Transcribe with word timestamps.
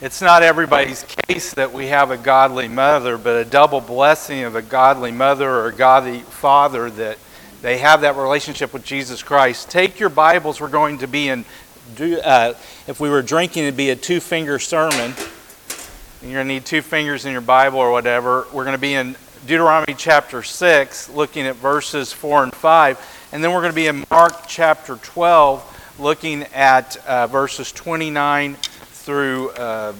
It's 0.00 0.22
not 0.22 0.44
everybody's 0.44 1.02
case 1.02 1.54
that 1.54 1.72
we 1.72 1.88
have 1.88 2.12
a 2.12 2.16
godly 2.16 2.68
mother, 2.68 3.18
but 3.18 3.34
a 3.34 3.44
double 3.44 3.80
blessing 3.80 4.44
of 4.44 4.54
a 4.54 4.62
godly 4.62 5.10
mother 5.10 5.50
or 5.50 5.66
a 5.66 5.74
godly 5.74 6.20
father 6.20 6.88
that 6.88 7.18
they 7.62 7.78
have 7.78 8.02
that 8.02 8.14
relationship 8.14 8.72
with 8.72 8.84
Jesus 8.84 9.24
Christ. 9.24 9.72
Take 9.72 9.98
your 9.98 10.08
Bibles. 10.08 10.60
We're 10.60 10.68
going 10.68 10.98
to 10.98 11.08
be 11.08 11.28
in, 11.28 11.44
uh, 12.00 12.54
if 12.86 13.00
we 13.00 13.10
were 13.10 13.22
drinking, 13.22 13.64
it'd 13.64 13.76
be 13.76 13.90
a 13.90 13.96
two 13.96 14.20
finger 14.20 14.60
sermon. 14.60 15.14
You're 16.22 16.32
going 16.32 16.46
to 16.46 16.54
need 16.54 16.64
two 16.64 16.80
fingers 16.80 17.24
in 17.24 17.32
your 17.32 17.40
Bible 17.40 17.80
or 17.80 17.90
whatever. 17.90 18.46
We're 18.52 18.64
going 18.64 18.76
to 18.76 18.80
be 18.80 18.94
in 18.94 19.16
Deuteronomy 19.48 19.94
chapter 19.98 20.44
6, 20.44 21.08
looking 21.08 21.44
at 21.44 21.56
verses 21.56 22.12
4 22.12 22.44
and 22.44 22.54
5. 22.54 23.28
And 23.32 23.42
then 23.42 23.52
we're 23.52 23.62
going 23.62 23.72
to 23.72 23.76
be 23.76 23.88
in 23.88 24.04
Mark 24.12 24.46
chapter 24.46 24.94
12, 24.94 25.96
looking 25.98 26.44
at 26.54 26.96
uh, 27.04 27.26
verses 27.26 27.72
29 27.72 28.56
through 29.08 29.48
uh, 29.52 29.94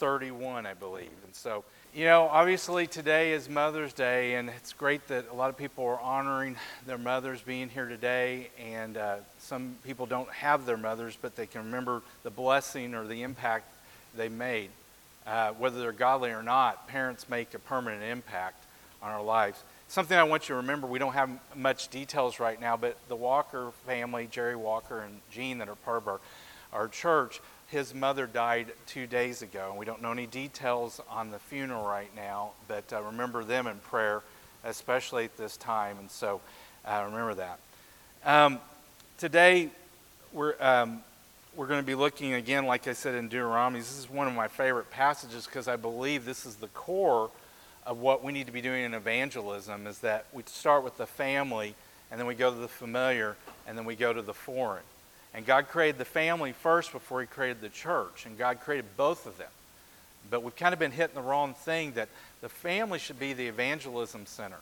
31, 0.00 0.66
I 0.66 0.74
believe. 0.74 1.12
And 1.24 1.32
so, 1.32 1.62
you 1.94 2.06
know, 2.06 2.22
obviously 2.22 2.88
today 2.88 3.30
is 3.34 3.48
Mother's 3.48 3.92
Day, 3.92 4.34
and 4.34 4.50
it's 4.50 4.72
great 4.72 5.06
that 5.06 5.30
a 5.30 5.32
lot 5.32 5.48
of 5.48 5.56
people 5.56 5.84
are 5.84 6.00
honoring 6.00 6.56
their 6.88 6.98
mothers 6.98 7.40
being 7.40 7.68
here 7.68 7.88
today. 7.88 8.50
And 8.58 8.96
uh, 8.96 9.18
some 9.38 9.76
people 9.84 10.06
don't 10.06 10.28
have 10.30 10.66
their 10.66 10.76
mothers, 10.76 11.16
but 11.22 11.36
they 11.36 11.46
can 11.46 11.66
remember 11.66 12.02
the 12.24 12.30
blessing 12.30 12.96
or 12.96 13.06
the 13.06 13.22
impact 13.22 13.72
they 14.16 14.28
made. 14.28 14.70
Uh, 15.24 15.52
whether 15.52 15.78
they're 15.78 15.92
godly 15.92 16.30
or 16.30 16.42
not, 16.42 16.88
parents 16.88 17.28
make 17.28 17.54
a 17.54 17.60
permanent 17.60 18.02
impact 18.02 18.64
on 19.04 19.12
our 19.12 19.22
lives. 19.22 19.62
Something 19.86 20.18
I 20.18 20.24
want 20.24 20.48
you 20.48 20.54
to 20.54 20.62
remember 20.62 20.88
we 20.88 20.98
don't 20.98 21.14
have 21.14 21.30
much 21.54 21.86
details 21.90 22.40
right 22.40 22.60
now, 22.60 22.76
but 22.76 22.96
the 23.06 23.14
Walker 23.14 23.70
family, 23.86 24.26
Jerry 24.28 24.56
Walker 24.56 24.98
and 24.98 25.20
Jean, 25.30 25.58
that 25.58 25.68
are 25.68 25.76
part 25.76 25.98
of 25.98 26.08
our, 26.08 26.20
our 26.72 26.88
church, 26.88 27.40
his 27.68 27.94
mother 27.94 28.26
died 28.26 28.72
two 28.86 29.06
days 29.06 29.42
ago, 29.42 29.68
and 29.70 29.78
we 29.78 29.84
don't 29.84 30.02
know 30.02 30.12
any 30.12 30.26
details 30.26 31.00
on 31.10 31.30
the 31.30 31.38
funeral 31.38 31.84
right 31.86 32.14
now, 32.14 32.50
but 32.68 32.84
uh, 32.92 33.02
remember 33.02 33.44
them 33.44 33.66
in 33.66 33.78
prayer, 33.78 34.22
especially 34.64 35.24
at 35.24 35.36
this 35.36 35.56
time, 35.56 35.98
and 35.98 36.10
so 36.10 36.40
uh, 36.84 37.02
remember 37.06 37.34
that. 37.34 37.58
Um, 38.24 38.58
today, 39.18 39.70
we're, 40.32 40.54
um, 40.60 41.02
we're 41.56 41.66
going 41.66 41.80
to 41.80 41.86
be 41.86 41.94
looking 41.94 42.34
again, 42.34 42.66
like 42.66 42.88
I 42.88 42.92
said 42.92 43.14
in 43.14 43.28
Deuteronomy. 43.28 43.80
This 43.80 43.98
is 43.98 44.10
one 44.10 44.26
of 44.26 44.34
my 44.34 44.48
favorite 44.48 44.90
passages 44.90 45.46
because 45.46 45.68
I 45.68 45.76
believe 45.76 46.24
this 46.24 46.46
is 46.46 46.56
the 46.56 46.68
core 46.68 47.30
of 47.86 48.00
what 48.00 48.24
we 48.24 48.32
need 48.32 48.46
to 48.46 48.52
be 48.52 48.62
doing 48.62 48.84
in 48.84 48.94
evangelism 48.94 49.86
is 49.86 49.98
that 49.98 50.26
we 50.32 50.42
start 50.46 50.84
with 50.84 50.96
the 50.96 51.06
family, 51.06 51.74
and 52.10 52.18
then 52.18 52.26
we 52.26 52.34
go 52.34 52.50
to 52.50 52.56
the 52.56 52.68
familiar, 52.68 53.36
and 53.66 53.76
then 53.76 53.84
we 53.84 53.94
go 53.94 54.12
to 54.12 54.22
the 54.22 54.34
foreign. 54.34 54.82
And 55.34 55.44
God 55.44 55.68
created 55.68 55.98
the 55.98 56.04
family 56.04 56.52
first 56.52 56.92
before 56.92 57.20
He 57.20 57.26
created 57.26 57.60
the 57.60 57.68
church, 57.68 58.24
and 58.24 58.38
God 58.38 58.60
created 58.60 58.84
both 58.96 59.26
of 59.26 59.36
them. 59.36 59.50
But 60.30 60.42
we've 60.42 60.56
kind 60.56 60.72
of 60.72 60.78
been 60.78 60.92
hitting 60.92 61.16
the 61.16 61.22
wrong 61.22 61.54
thing 61.54 61.92
that 61.92 62.08
the 62.40 62.48
family 62.48 62.98
should 62.98 63.18
be 63.18 63.32
the 63.32 63.48
evangelism 63.48 64.26
center. 64.26 64.58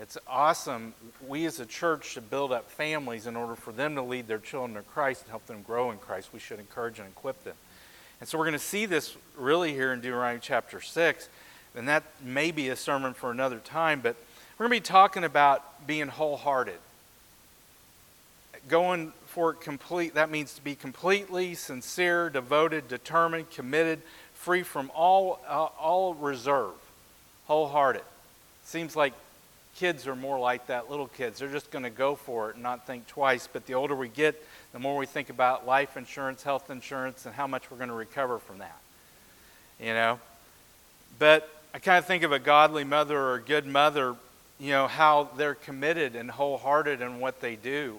It's 0.00 0.16
awesome. 0.26 0.94
We 1.28 1.44
as 1.44 1.60
a 1.60 1.66
church 1.66 2.06
should 2.06 2.30
build 2.30 2.52
up 2.52 2.70
families 2.70 3.26
in 3.26 3.36
order 3.36 3.54
for 3.54 3.70
them 3.70 3.94
to 3.96 4.02
lead 4.02 4.26
their 4.26 4.38
children 4.38 4.74
to 4.74 4.82
Christ 4.82 5.22
and 5.22 5.30
help 5.30 5.46
them 5.46 5.62
grow 5.62 5.90
in 5.90 5.98
Christ. 5.98 6.30
We 6.32 6.40
should 6.40 6.58
encourage 6.58 6.98
and 6.98 7.08
equip 7.08 7.44
them. 7.44 7.54
And 8.18 8.28
so 8.28 8.38
we're 8.38 8.46
going 8.46 8.52
to 8.54 8.58
see 8.58 8.86
this 8.86 9.14
really 9.36 9.74
here 9.74 9.92
in 9.92 10.00
Deuteronomy 10.00 10.40
chapter 10.42 10.80
6. 10.80 11.28
And 11.76 11.86
that 11.88 12.02
may 12.24 12.50
be 12.50 12.70
a 12.70 12.76
sermon 12.76 13.12
for 13.12 13.30
another 13.30 13.58
time, 13.58 14.00
but 14.00 14.16
we're 14.58 14.68
going 14.68 14.80
to 14.80 14.82
be 14.82 14.88
talking 14.88 15.24
about 15.24 15.86
being 15.86 16.08
wholehearted. 16.08 16.78
Going 18.68 19.12
for 19.30 19.54
complete, 19.54 20.14
that 20.14 20.28
means 20.28 20.54
to 20.54 20.62
be 20.62 20.74
completely 20.74 21.54
sincere, 21.54 22.30
devoted, 22.30 22.88
determined, 22.88 23.48
committed, 23.50 24.02
free 24.34 24.64
from 24.64 24.90
all, 24.92 25.40
uh, 25.48 25.66
all 25.78 26.14
reserve, 26.14 26.74
wholehearted. 27.46 28.02
Seems 28.64 28.96
like 28.96 29.12
kids 29.76 30.08
are 30.08 30.16
more 30.16 30.38
like 30.38 30.66
that, 30.66 30.90
little 30.90 31.06
kids. 31.06 31.38
They're 31.38 31.48
just 31.48 31.70
going 31.70 31.84
to 31.84 31.90
go 31.90 32.16
for 32.16 32.50
it 32.50 32.54
and 32.54 32.62
not 32.64 32.88
think 32.88 33.06
twice. 33.06 33.48
But 33.50 33.66
the 33.66 33.74
older 33.74 33.94
we 33.94 34.08
get, 34.08 34.44
the 34.72 34.80
more 34.80 34.96
we 34.96 35.06
think 35.06 35.30
about 35.30 35.64
life 35.64 35.96
insurance, 35.96 36.42
health 36.42 36.68
insurance, 36.68 37.24
and 37.24 37.34
how 37.34 37.46
much 37.46 37.70
we're 37.70 37.76
going 37.76 37.88
to 37.88 37.94
recover 37.94 38.38
from 38.40 38.58
that. 38.58 38.78
You 39.78 39.94
know? 39.94 40.18
But 41.20 41.48
I 41.72 41.78
kind 41.78 41.98
of 41.98 42.04
think 42.04 42.24
of 42.24 42.32
a 42.32 42.40
godly 42.40 42.82
mother 42.82 43.16
or 43.16 43.34
a 43.34 43.40
good 43.40 43.64
mother, 43.64 44.16
you 44.58 44.70
know, 44.70 44.88
how 44.88 45.28
they're 45.36 45.54
committed 45.54 46.16
and 46.16 46.28
wholehearted 46.28 47.00
in 47.00 47.20
what 47.20 47.40
they 47.40 47.54
do 47.54 47.98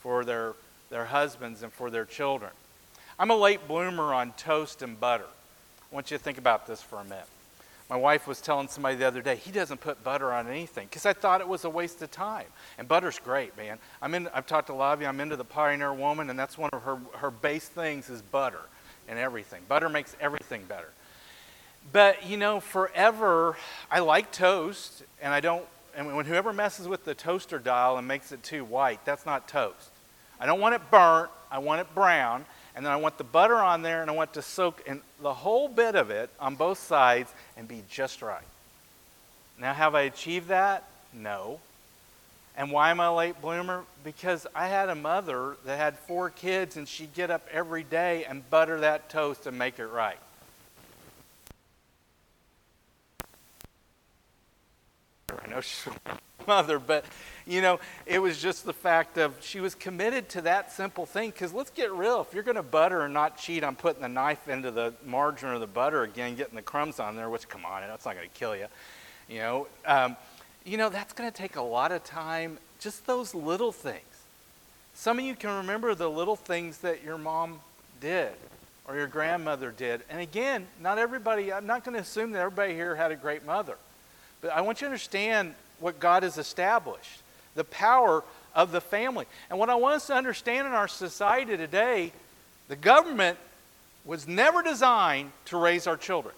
for 0.00 0.24
their 0.24 0.54
their 0.90 1.06
husbands, 1.06 1.62
and 1.62 1.72
for 1.72 1.90
their 1.90 2.04
children. 2.04 2.50
I'm 3.18 3.30
a 3.30 3.36
late 3.36 3.66
bloomer 3.66 4.12
on 4.12 4.32
toast 4.32 4.82
and 4.82 4.98
butter. 4.98 5.26
I 5.90 5.94
want 5.94 6.10
you 6.10 6.18
to 6.18 6.22
think 6.22 6.38
about 6.38 6.66
this 6.66 6.82
for 6.82 7.00
a 7.00 7.04
minute. 7.04 7.26
My 7.88 7.96
wife 7.96 8.28
was 8.28 8.40
telling 8.40 8.68
somebody 8.68 8.94
the 8.94 9.06
other 9.06 9.20
day, 9.20 9.34
he 9.34 9.50
doesn't 9.50 9.80
put 9.80 10.04
butter 10.04 10.32
on 10.32 10.46
anything 10.46 10.86
because 10.86 11.06
I 11.06 11.12
thought 11.12 11.40
it 11.40 11.48
was 11.48 11.64
a 11.64 11.70
waste 11.70 12.00
of 12.02 12.10
time. 12.12 12.46
And 12.78 12.86
butter's 12.86 13.18
great, 13.18 13.56
man. 13.56 13.78
I'm 14.00 14.14
in, 14.14 14.28
I've 14.32 14.46
talked 14.46 14.68
to 14.68 14.72
a 14.72 14.74
lot 14.74 14.92
of 14.92 15.00
you, 15.00 15.08
I'm 15.08 15.18
into 15.18 15.34
the 15.34 15.44
Pioneer 15.44 15.92
Woman, 15.92 16.30
and 16.30 16.38
that's 16.38 16.56
one 16.56 16.70
of 16.72 16.82
her, 16.82 16.98
her 17.16 17.32
base 17.32 17.66
things 17.66 18.08
is 18.08 18.22
butter 18.22 18.60
and 19.08 19.18
everything. 19.18 19.62
Butter 19.68 19.88
makes 19.88 20.14
everything 20.20 20.62
better. 20.68 20.88
But, 21.92 22.24
you 22.24 22.36
know, 22.36 22.60
forever, 22.60 23.56
I 23.90 23.98
like 23.98 24.30
toast, 24.30 25.02
and 25.20 25.34
I 25.34 25.40
don't, 25.40 25.64
and 25.96 26.14
when 26.14 26.26
whoever 26.26 26.52
messes 26.52 26.86
with 26.86 27.04
the 27.04 27.14
toaster 27.14 27.58
dial 27.58 27.98
and 27.98 28.06
makes 28.06 28.30
it 28.30 28.44
too 28.44 28.64
white, 28.64 29.04
that's 29.04 29.26
not 29.26 29.48
toast. 29.48 29.90
I 30.40 30.46
don't 30.46 30.60
want 30.60 30.74
it 30.74 30.90
burnt, 30.90 31.30
I 31.50 31.58
want 31.58 31.82
it 31.82 31.94
brown, 31.94 32.46
and 32.74 32.84
then 32.84 32.92
I 32.92 32.96
want 32.96 33.18
the 33.18 33.24
butter 33.24 33.56
on 33.56 33.82
there 33.82 34.00
and 34.00 34.10
I 34.10 34.14
want 34.14 34.32
to 34.34 34.42
soak 34.42 34.82
in 34.86 35.02
the 35.20 35.34
whole 35.34 35.68
bit 35.68 35.94
of 35.94 36.10
it 36.10 36.30
on 36.40 36.54
both 36.54 36.78
sides 36.78 37.30
and 37.56 37.68
be 37.68 37.82
just 37.90 38.22
right. 38.22 38.42
Now, 39.58 39.74
have 39.74 39.94
I 39.94 40.02
achieved 40.02 40.48
that? 40.48 40.84
No. 41.12 41.60
And 42.56 42.70
why 42.70 42.90
am 42.90 43.00
I 43.00 43.06
a 43.06 43.14
late 43.14 43.40
bloomer? 43.40 43.84
Because 44.02 44.46
I 44.54 44.68
had 44.68 44.88
a 44.88 44.94
mother 44.94 45.56
that 45.66 45.76
had 45.76 45.98
four 45.98 46.30
kids 46.30 46.76
and 46.76 46.88
she'd 46.88 47.14
get 47.14 47.30
up 47.30 47.46
every 47.52 47.82
day 47.82 48.24
and 48.24 48.48
butter 48.48 48.80
that 48.80 49.10
toast 49.10 49.46
and 49.46 49.58
make 49.58 49.78
it 49.78 49.86
right. 49.86 50.18
I 55.44 55.48
know 55.48 55.60
she's 55.60 55.92
mother, 56.50 56.80
but 56.80 57.04
you 57.46 57.62
know, 57.62 57.78
it 58.06 58.18
was 58.18 58.42
just 58.42 58.64
the 58.64 58.72
fact 58.72 59.18
of 59.18 59.34
she 59.40 59.60
was 59.60 59.76
committed 59.76 60.28
to 60.30 60.40
that 60.42 60.72
simple 60.72 61.06
thing. 61.06 61.30
Because 61.30 61.52
let's 61.52 61.70
get 61.70 61.92
real, 61.92 62.20
if 62.20 62.34
you're 62.34 62.42
going 62.42 62.56
to 62.56 62.62
butter 62.62 63.02
and 63.02 63.14
not 63.14 63.38
cheat 63.38 63.62
on 63.62 63.76
putting 63.76 64.02
the 64.02 64.08
knife 64.08 64.48
into 64.48 64.72
the 64.72 64.92
margarine 65.06 65.54
or 65.54 65.60
the 65.60 65.66
butter 65.68 66.02
again, 66.02 66.34
getting 66.34 66.56
the 66.56 66.62
crumbs 66.62 66.98
on 66.98 67.14
there, 67.14 67.30
which 67.30 67.48
come 67.48 67.64
on, 67.64 67.82
that's 67.82 68.04
not 68.04 68.16
going 68.16 68.28
to 68.28 68.34
kill 68.34 68.56
you. 68.56 68.66
You 69.28 69.38
know, 69.38 69.66
um, 69.86 70.16
you 70.64 70.76
know 70.76 70.88
that's 70.88 71.12
going 71.12 71.30
to 71.30 71.36
take 71.36 71.54
a 71.54 71.62
lot 71.62 71.92
of 71.92 72.02
time. 72.02 72.58
Just 72.80 73.06
those 73.06 73.32
little 73.32 73.70
things. 73.70 74.00
Some 74.94 75.20
of 75.20 75.24
you 75.24 75.36
can 75.36 75.56
remember 75.58 75.94
the 75.94 76.10
little 76.10 76.36
things 76.36 76.78
that 76.78 77.04
your 77.04 77.16
mom 77.16 77.60
did 78.00 78.32
or 78.88 78.96
your 78.96 79.06
grandmother 79.06 79.70
did. 79.70 80.02
And 80.10 80.20
again, 80.20 80.66
not 80.82 80.98
everybody. 80.98 81.52
I'm 81.52 81.66
not 81.66 81.84
going 81.84 81.94
to 81.94 82.00
assume 82.00 82.32
that 82.32 82.40
everybody 82.40 82.74
here 82.74 82.96
had 82.96 83.12
a 83.12 83.16
great 83.16 83.46
mother. 83.46 83.76
But 84.40 84.50
I 84.50 84.62
want 84.62 84.80
you 84.80 84.86
to 84.86 84.90
understand 84.90 85.54
what 85.80 85.98
God 85.98 86.22
has 86.22 86.38
established 86.38 87.22
the 87.54 87.64
power 87.64 88.22
of 88.54 88.70
the 88.70 88.80
family. 88.80 89.26
And 89.48 89.58
what 89.58 89.70
I 89.70 89.74
want 89.74 89.96
us 89.96 90.06
to 90.06 90.14
understand 90.14 90.66
in 90.66 90.72
our 90.72 90.88
society 90.88 91.56
today, 91.56 92.12
the 92.68 92.76
government 92.76 93.38
was 94.04 94.28
never 94.28 94.62
designed 94.62 95.32
to 95.46 95.56
raise 95.56 95.86
our 95.86 95.96
children. 95.96 96.34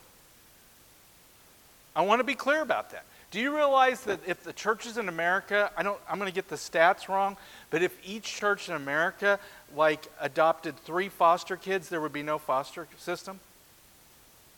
I 1.95 2.03
want 2.03 2.21
to 2.21 2.25
be 2.25 2.35
clear 2.35 2.63
about 2.63 2.91
that. 2.93 3.05
Do 3.31 3.41
you 3.41 3.55
realize 3.55 4.03
that 4.05 4.21
if 4.27 4.45
the 4.45 4.53
churches 4.53 4.99
in 4.99 5.09
America, 5.09 5.71
I 5.77 5.83
don't 5.83 5.99
I'm 6.09 6.19
going 6.19 6.31
to 6.31 6.35
get 6.35 6.49
the 6.49 6.57
stats 6.57 7.09
wrong, 7.09 7.37
but 7.71 7.83
if 7.83 7.97
each 8.07 8.25
church 8.25 8.69
in 8.69 8.75
America 8.75 9.39
like 9.75 10.07
adopted 10.21 10.77
3 10.79 11.09
foster 11.09 11.57
kids, 11.57 11.89
there 11.89 12.01
would 12.01 12.13
be 12.13 12.23
no 12.23 12.39
foster 12.39 12.87
system? 12.99 13.41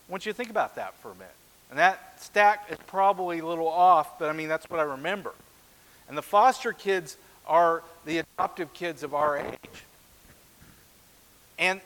I 0.09 0.13
want 0.13 0.27
you 0.27 0.33
to 0.33 0.37
think 0.37 0.51
about 0.51 0.75
that 0.77 0.95
for 0.95 1.11
a 1.11 1.15
minute. 1.15 1.35
And 1.75 1.81
that 1.81 2.23
stack 2.23 2.69
is 2.71 2.79
probably 2.87 3.41
a 3.41 3.45
little 3.45 3.67
off, 3.67 4.17
but 4.21 4.31
I 4.31 4.33
mean, 4.33 4.47
that's 4.47 4.71
what 4.71 4.79
I 4.79 4.85
remember. 4.85 5.33
And 6.09 6.17
the 6.17 6.23
foster 6.23 6.73
kids 6.73 7.17
are 7.49 7.83
the 8.05 8.19
adoptive 8.19 8.73
kids 8.73 9.03
of 9.03 9.13
our 9.13 9.39
age. 9.39 9.83
And 11.59 11.81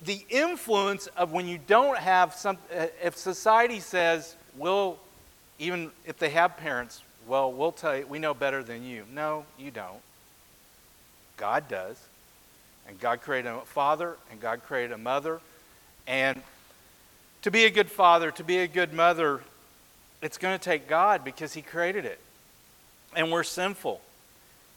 the 0.00 0.24
influence 0.30 1.08
of 1.08 1.32
when 1.32 1.46
you 1.46 1.58
don't 1.58 1.98
have 1.98 2.32
some, 2.32 2.56
uh, 2.74 2.86
if 3.02 3.18
society 3.18 3.80
says, 3.80 4.34
we'll, 4.56 4.96
even 5.58 5.90
if 6.06 6.18
they 6.18 6.30
have 6.30 6.56
parents, 6.56 7.02
well, 7.28 7.52
we'll 7.52 7.72
tell 7.72 7.98
you, 7.98 8.06
we 8.06 8.18
know 8.18 8.32
better 8.32 8.62
than 8.62 8.82
you. 8.82 9.04
No, 9.12 9.44
you 9.58 9.70
don't. 9.70 10.00
God 11.36 11.68
does. 11.68 12.02
And 12.88 12.98
God 12.98 13.20
created 13.20 13.50
a 13.50 13.60
father, 13.60 14.16
and 14.30 14.40
God 14.40 14.62
created 14.62 14.92
a 14.92 14.98
mother. 14.98 15.42
And 16.06 16.40
to 17.44 17.50
be 17.50 17.66
a 17.66 17.70
good 17.70 17.90
father, 17.90 18.30
to 18.30 18.42
be 18.42 18.56
a 18.60 18.66
good 18.66 18.94
mother, 18.94 19.42
it's 20.22 20.38
going 20.38 20.58
to 20.58 20.64
take 20.64 20.88
God 20.88 21.22
because 21.22 21.52
He 21.52 21.60
created 21.60 22.06
it. 22.06 22.18
And 23.14 23.30
we're 23.30 23.42
sinful. 23.42 24.00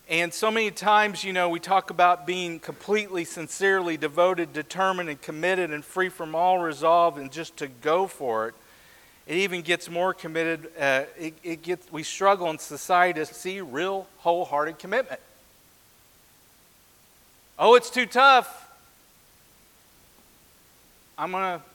And 0.09 0.33
so 0.33 0.51
many 0.51 0.69
times, 0.71 1.23
you 1.23 1.31
know, 1.31 1.47
we 1.47 1.61
talk 1.61 1.91
about 1.91 2.27
being 2.27 2.59
completely, 2.59 3.23
sincerely 3.23 3.95
devoted, 3.95 4.51
determined, 4.51 5.07
and 5.07 5.21
committed, 5.21 5.71
and 5.71 5.83
free 5.83 6.09
from 6.09 6.35
all 6.35 6.59
resolve, 6.59 7.17
and 7.17 7.31
just 7.31 7.55
to 7.57 7.67
go 7.69 8.05
for 8.05 8.49
it. 8.49 8.53
It 9.27 9.37
even 9.37 9.61
gets 9.61 9.89
more 9.89 10.13
committed. 10.13 10.69
Uh, 10.77 11.03
it, 11.17 11.35
it 11.43 11.61
gets, 11.61 11.89
we 11.89 12.03
struggle 12.03 12.49
in 12.49 12.59
society 12.59 13.21
to 13.21 13.25
see 13.25 13.61
real, 13.61 14.07
wholehearted 14.17 14.77
commitment. 14.77 15.21
Oh, 17.57 17.75
it's 17.75 17.89
too 17.89 18.05
tough. 18.05 18.69
I'm 21.17 21.31
going 21.31 21.59
to 21.59 21.65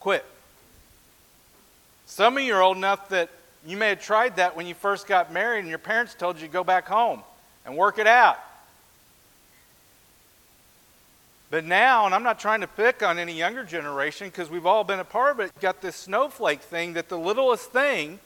quit. 0.00 0.24
Some 2.12 2.36
of 2.36 2.42
you 2.42 2.54
are 2.54 2.60
old 2.60 2.76
enough 2.76 3.08
that 3.08 3.30
you 3.66 3.78
may 3.78 3.88
have 3.88 4.02
tried 4.02 4.36
that 4.36 4.54
when 4.54 4.66
you 4.66 4.74
first 4.74 5.06
got 5.06 5.32
married 5.32 5.60
and 5.60 5.68
your 5.70 5.78
parents 5.78 6.12
told 6.12 6.36
you 6.38 6.46
to 6.46 6.52
go 6.52 6.62
back 6.62 6.86
home 6.86 7.22
and 7.64 7.74
work 7.74 7.98
it 7.98 8.06
out. 8.06 8.38
But 11.50 11.64
now, 11.64 12.04
and 12.04 12.14
I'm 12.14 12.22
not 12.22 12.38
trying 12.38 12.60
to 12.60 12.66
pick 12.66 13.02
on 13.02 13.18
any 13.18 13.32
younger 13.32 13.64
generation 13.64 14.28
because 14.28 14.50
we've 14.50 14.66
all 14.66 14.84
been 14.84 14.98
a 14.98 15.04
part 15.04 15.32
of 15.32 15.40
it, 15.40 15.58
got 15.58 15.80
this 15.80 15.96
snowflake 15.96 16.60
thing 16.60 16.92
that 16.92 17.08
the 17.08 17.16
littlest 17.16 17.72
thing, 17.72 18.18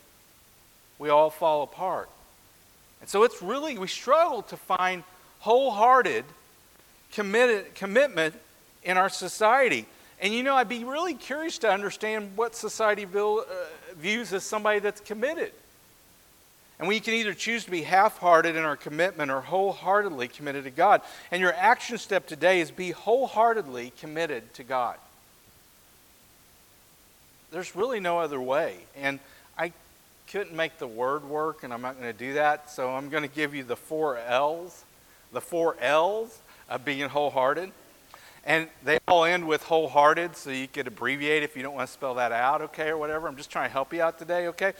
we 0.98 1.08
all 1.08 1.30
fall 1.30 1.62
apart. 1.62 2.10
And 3.00 3.08
so 3.08 3.22
it's 3.22 3.40
really, 3.40 3.78
we 3.78 3.86
struggle 3.86 4.42
to 4.42 4.56
find 4.56 5.04
wholehearted 5.38 6.24
committed, 7.12 7.72
commitment 7.76 8.34
in 8.82 8.96
our 8.96 9.10
society. 9.10 9.86
And 10.20 10.32
you 10.32 10.42
know, 10.42 10.56
I'd 10.56 10.68
be 10.68 10.84
really 10.84 11.14
curious 11.14 11.58
to 11.58 11.70
understand 11.70 12.32
what 12.36 12.54
society 12.54 13.04
uh, 13.04 13.40
views 13.96 14.32
as 14.32 14.44
somebody 14.44 14.78
that's 14.78 15.00
committed. 15.00 15.52
And 16.78 16.88
we 16.88 17.00
can 17.00 17.14
either 17.14 17.32
choose 17.32 17.64
to 17.64 17.70
be 17.70 17.82
half 17.82 18.18
hearted 18.18 18.54
in 18.54 18.64
our 18.64 18.76
commitment 18.76 19.30
or 19.30 19.40
wholeheartedly 19.40 20.28
committed 20.28 20.64
to 20.64 20.70
God. 20.70 21.00
And 21.30 21.40
your 21.40 21.54
action 21.54 21.96
step 21.96 22.26
today 22.26 22.60
is 22.60 22.70
be 22.70 22.90
wholeheartedly 22.90 23.92
committed 23.98 24.52
to 24.54 24.62
God. 24.62 24.96
There's 27.50 27.74
really 27.74 28.00
no 28.00 28.18
other 28.18 28.40
way. 28.40 28.78
And 28.94 29.20
I 29.56 29.72
couldn't 30.30 30.54
make 30.54 30.78
the 30.78 30.86
word 30.86 31.24
work, 31.24 31.62
and 31.62 31.72
I'm 31.72 31.80
not 31.80 31.98
going 31.98 32.12
to 32.12 32.18
do 32.18 32.34
that. 32.34 32.70
So 32.70 32.90
I'm 32.90 33.08
going 33.08 33.22
to 33.22 33.34
give 33.34 33.54
you 33.54 33.64
the 33.64 33.76
four 33.76 34.18
L's. 34.18 34.84
The 35.32 35.40
four 35.40 35.76
L's 35.80 36.38
of 36.68 36.84
being 36.84 37.08
wholehearted. 37.08 37.70
And 38.46 38.69
they 38.84 38.98
all 39.08 39.25
end 39.25 39.46
with 39.48 39.64
wholehearted, 39.64 40.37
so 40.37 40.50
you 40.50 40.69
could 40.69 40.87
abbreviate 40.87 41.43
if 41.43 41.56
you 41.56 41.64
don't 41.64 41.75
want 41.75 41.88
to 41.88 41.93
spell 41.93 42.14
that 42.14 42.31
out, 42.31 42.62
okay, 42.62 42.88
or 42.88 42.96
whatever. 42.96 43.26
I'm 43.26 43.37
just 43.37 43.50
trying 43.50 43.69
to 43.69 43.72
help 43.72 43.93
you 43.93 44.00
out 44.00 44.20
today, 44.20 44.46
okay? 44.46 44.72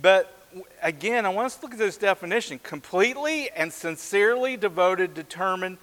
But 0.00 0.32
again, 0.80 1.26
I 1.26 1.30
want 1.30 1.46
us 1.46 1.56
to 1.56 1.62
look 1.62 1.72
at 1.72 1.78
this 1.78 1.96
definition 1.96 2.60
completely 2.60 3.50
and 3.50 3.72
sincerely 3.72 4.56
devoted, 4.56 5.12
determined 5.12 5.78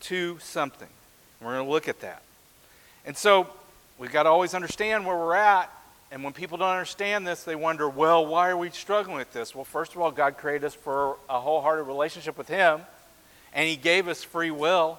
to 0.00 0.36
something. 0.40 0.88
We're 1.40 1.54
going 1.54 1.64
to 1.64 1.70
look 1.70 1.86
at 1.86 2.00
that. 2.00 2.22
And 3.06 3.16
so 3.16 3.48
we've 3.96 4.10
got 4.10 4.24
to 4.24 4.28
always 4.28 4.52
understand 4.52 5.06
where 5.06 5.16
we're 5.16 5.36
at. 5.36 5.72
And 6.10 6.24
when 6.24 6.32
people 6.32 6.58
don't 6.58 6.70
understand 6.70 7.24
this, 7.24 7.44
they 7.44 7.54
wonder, 7.54 7.88
well, 7.88 8.26
why 8.26 8.48
are 8.48 8.56
we 8.56 8.70
struggling 8.70 9.16
with 9.16 9.32
this? 9.32 9.54
Well, 9.54 9.64
first 9.64 9.94
of 9.94 10.00
all, 10.00 10.10
God 10.10 10.38
created 10.38 10.64
us 10.64 10.74
for 10.74 11.18
a 11.30 11.38
wholehearted 11.38 11.86
relationship 11.86 12.36
with 12.36 12.48
Him, 12.48 12.80
and 13.52 13.68
He 13.68 13.76
gave 13.76 14.08
us 14.08 14.24
free 14.24 14.50
will. 14.50 14.98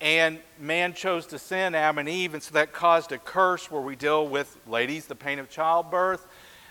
And 0.00 0.40
man 0.60 0.92
chose 0.92 1.26
to 1.28 1.38
sin, 1.38 1.74
Adam 1.74 1.98
and 1.98 2.08
Eve, 2.08 2.34
and 2.34 2.42
so 2.42 2.52
that 2.54 2.72
caused 2.72 3.12
a 3.12 3.18
curse 3.18 3.70
where 3.70 3.80
we 3.80 3.96
deal 3.96 4.28
with, 4.28 4.58
ladies, 4.66 5.06
the 5.06 5.14
pain 5.14 5.38
of 5.38 5.48
childbirth, 5.48 6.26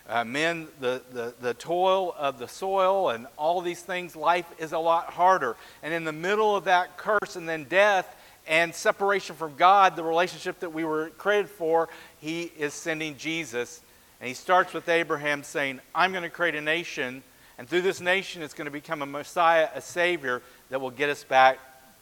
uh, 0.08 0.24
men, 0.24 0.68
the, 0.80 1.02
the, 1.12 1.34
the 1.42 1.56
toil 1.56 2.14
of 2.20 2.38
the 2.38 2.48
soil, 2.48 3.10
and 3.10 3.26
all 3.36 3.62
these 3.62 3.82
things. 3.82 4.16
Life 4.16 4.46
is 4.60 4.74
a 4.74 4.78
lot 4.78 5.10
harder. 5.12 5.56
And 5.82 5.92
in 5.92 6.04
the 6.04 6.14
middle 6.14 6.56
of 6.56 6.66
that 6.66 6.98
curse 6.98 7.36
and 7.36 7.50
then 7.50 7.64
death 7.64 8.16
and 8.48 8.76
separation 8.76 9.36
from 9.36 9.56
God, 9.56 9.96
the 9.96 10.04
relationship 10.04 10.60
that 10.60 10.72
we 10.72 10.84
were 10.84 11.10
created 11.18 11.50
for, 11.50 11.90
he 12.22 12.52
is 12.60 12.76
sending 12.76 13.18
Jesus. 13.18 13.82
And 14.22 14.28
he 14.28 14.36
starts 14.36 14.72
with 14.72 14.88
Abraham 14.88 15.42
saying, 15.42 15.80
I'm 15.96 16.12
going 16.12 16.24
to 16.24 16.30
create 16.30 16.54
a 16.54 16.62
nation, 16.62 17.24
and 17.58 17.68
through 17.68 17.82
this 17.82 18.02
nation, 18.02 18.44
it's 18.44 18.54
going 18.54 18.66
to 18.66 18.72
become 18.72 19.02
a 19.02 19.08
Messiah, 19.08 19.70
a 19.74 19.82
Savior 19.82 20.44
that 20.70 20.80
will 20.80 20.92
get 20.92 21.10
us 21.10 21.24
back 21.24 21.58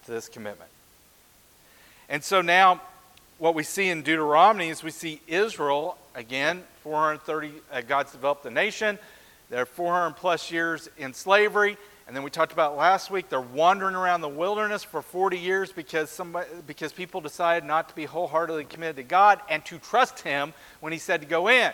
to 0.05 0.11
this 0.11 0.27
commitment. 0.27 0.72
And 2.09 2.23
so 2.23 2.41
now, 2.41 2.81
what 3.37 3.55
we 3.55 3.63
see 3.63 3.89
in 3.89 4.03
Deuteronomy 4.03 4.69
is 4.69 4.83
we 4.83 4.91
see 4.91 5.21
Israel, 5.27 5.97
again, 6.15 6.63
430, 6.81 7.53
uh, 7.71 7.81
God's 7.81 8.11
developed 8.11 8.43
the 8.43 8.51
nation. 8.51 8.99
They're 9.49 9.65
400 9.65 10.15
plus 10.15 10.51
years 10.51 10.89
in 10.97 11.13
slavery. 11.13 11.77
And 12.05 12.15
then 12.15 12.23
we 12.23 12.29
talked 12.29 12.51
about 12.51 12.75
last 12.75 13.09
week, 13.09 13.29
they're 13.29 13.39
wandering 13.39 13.95
around 13.95 14.21
the 14.21 14.29
wilderness 14.29 14.83
for 14.83 15.01
40 15.01 15.37
years 15.37 15.71
because, 15.71 16.09
somebody, 16.09 16.47
because 16.67 16.91
people 16.91 17.21
decided 17.21 17.65
not 17.65 17.87
to 17.89 17.95
be 17.95 18.05
wholeheartedly 18.05 18.65
committed 18.65 18.97
to 18.97 19.03
God 19.03 19.39
and 19.49 19.63
to 19.65 19.77
trust 19.77 20.19
Him 20.19 20.53
when 20.81 20.91
He 20.91 20.99
said 20.99 21.21
to 21.21 21.27
go 21.27 21.47
in. 21.47 21.71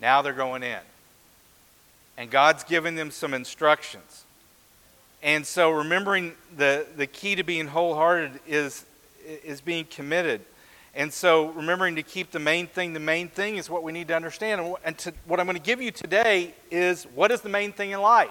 Now 0.00 0.20
they're 0.20 0.32
going 0.32 0.62
in. 0.62 0.80
And 2.18 2.30
God's 2.30 2.64
given 2.64 2.94
them 2.94 3.10
some 3.10 3.32
instructions. 3.32 4.24
And 5.22 5.46
so 5.46 5.70
remembering 5.70 6.32
the, 6.56 6.86
the 6.96 7.06
key 7.06 7.36
to 7.36 7.44
being 7.44 7.68
wholehearted 7.68 8.40
is, 8.46 8.84
is 9.44 9.60
being 9.60 9.84
committed. 9.84 10.40
And 10.94 11.12
so 11.12 11.50
remembering 11.50 11.96
to 11.96 12.02
keep 12.02 12.32
the 12.32 12.38
main 12.38 12.66
thing 12.66 12.92
the 12.92 13.00
main 13.00 13.28
thing 13.28 13.56
is 13.56 13.70
what 13.70 13.82
we 13.82 13.92
need 13.92 14.08
to 14.08 14.16
understand. 14.16 14.74
And 14.84 14.98
to, 14.98 15.12
what 15.26 15.40
I'm 15.40 15.46
going 15.46 15.56
to 15.56 15.62
give 15.62 15.80
you 15.80 15.90
today 15.90 16.54
is 16.70 17.04
what 17.14 17.30
is 17.30 17.40
the 17.40 17.48
main 17.48 17.72
thing 17.72 17.92
in 17.92 18.00
life? 18.00 18.30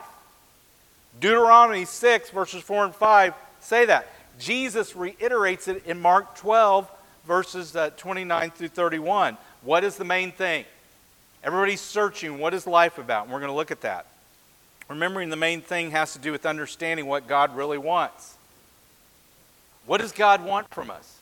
Deuteronomy 1.19 1.85
6, 1.85 2.29
verses 2.29 2.61
4 2.61 2.85
and 2.85 2.95
5 2.95 3.33
say 3.59 3.85
that. 3.85 4.07
Jesus 4.39 4.95
reiterates 4.95 5.67
it 5.67 5.85
in 5.85 5.99
Mark 6.01 6.35
12, 6.35 6.89
verses 7.25 7.75
uh, 7.75 7.89
29 7.97 8.51
through 8.51 8.67
31. 8.69 9.37
What 9.61 9.83
is 9.83 9.97
the 9.97 10.05
main 10.05 10.31
thing? 10.31 10.65
Everybody's 11.43 11.81
searching 11.81 12.37
what 12.37 12.53
is 12.53 12.65
life 12.65 12.97
about, 12.97 13.23
and 13.23 13.33
we're 13.33 13.39
going 13.39 13.51
to 13.51 13.55
look 13.55 13.71
at 13.71 13.81
that. 13.81 14.05
Remembering 14.91 15.29
the 15.29 15.37
main 15.37 15.61
thing 15.61 15.91
has 15.91 16.11
to 16.11 16.19
do 16.19 16.33
with 16.33 16.45
understanding 16.45 17.05
what 17.05 17.25
God 17.25 17.55
really 17.55 17.77
wants. 17.77 18.35
What 19.85 20.01
does 20.01 20.11
God 20.11 20.43
want 20.43 20.67
from 20.73 20.91
us? 20.91 21.19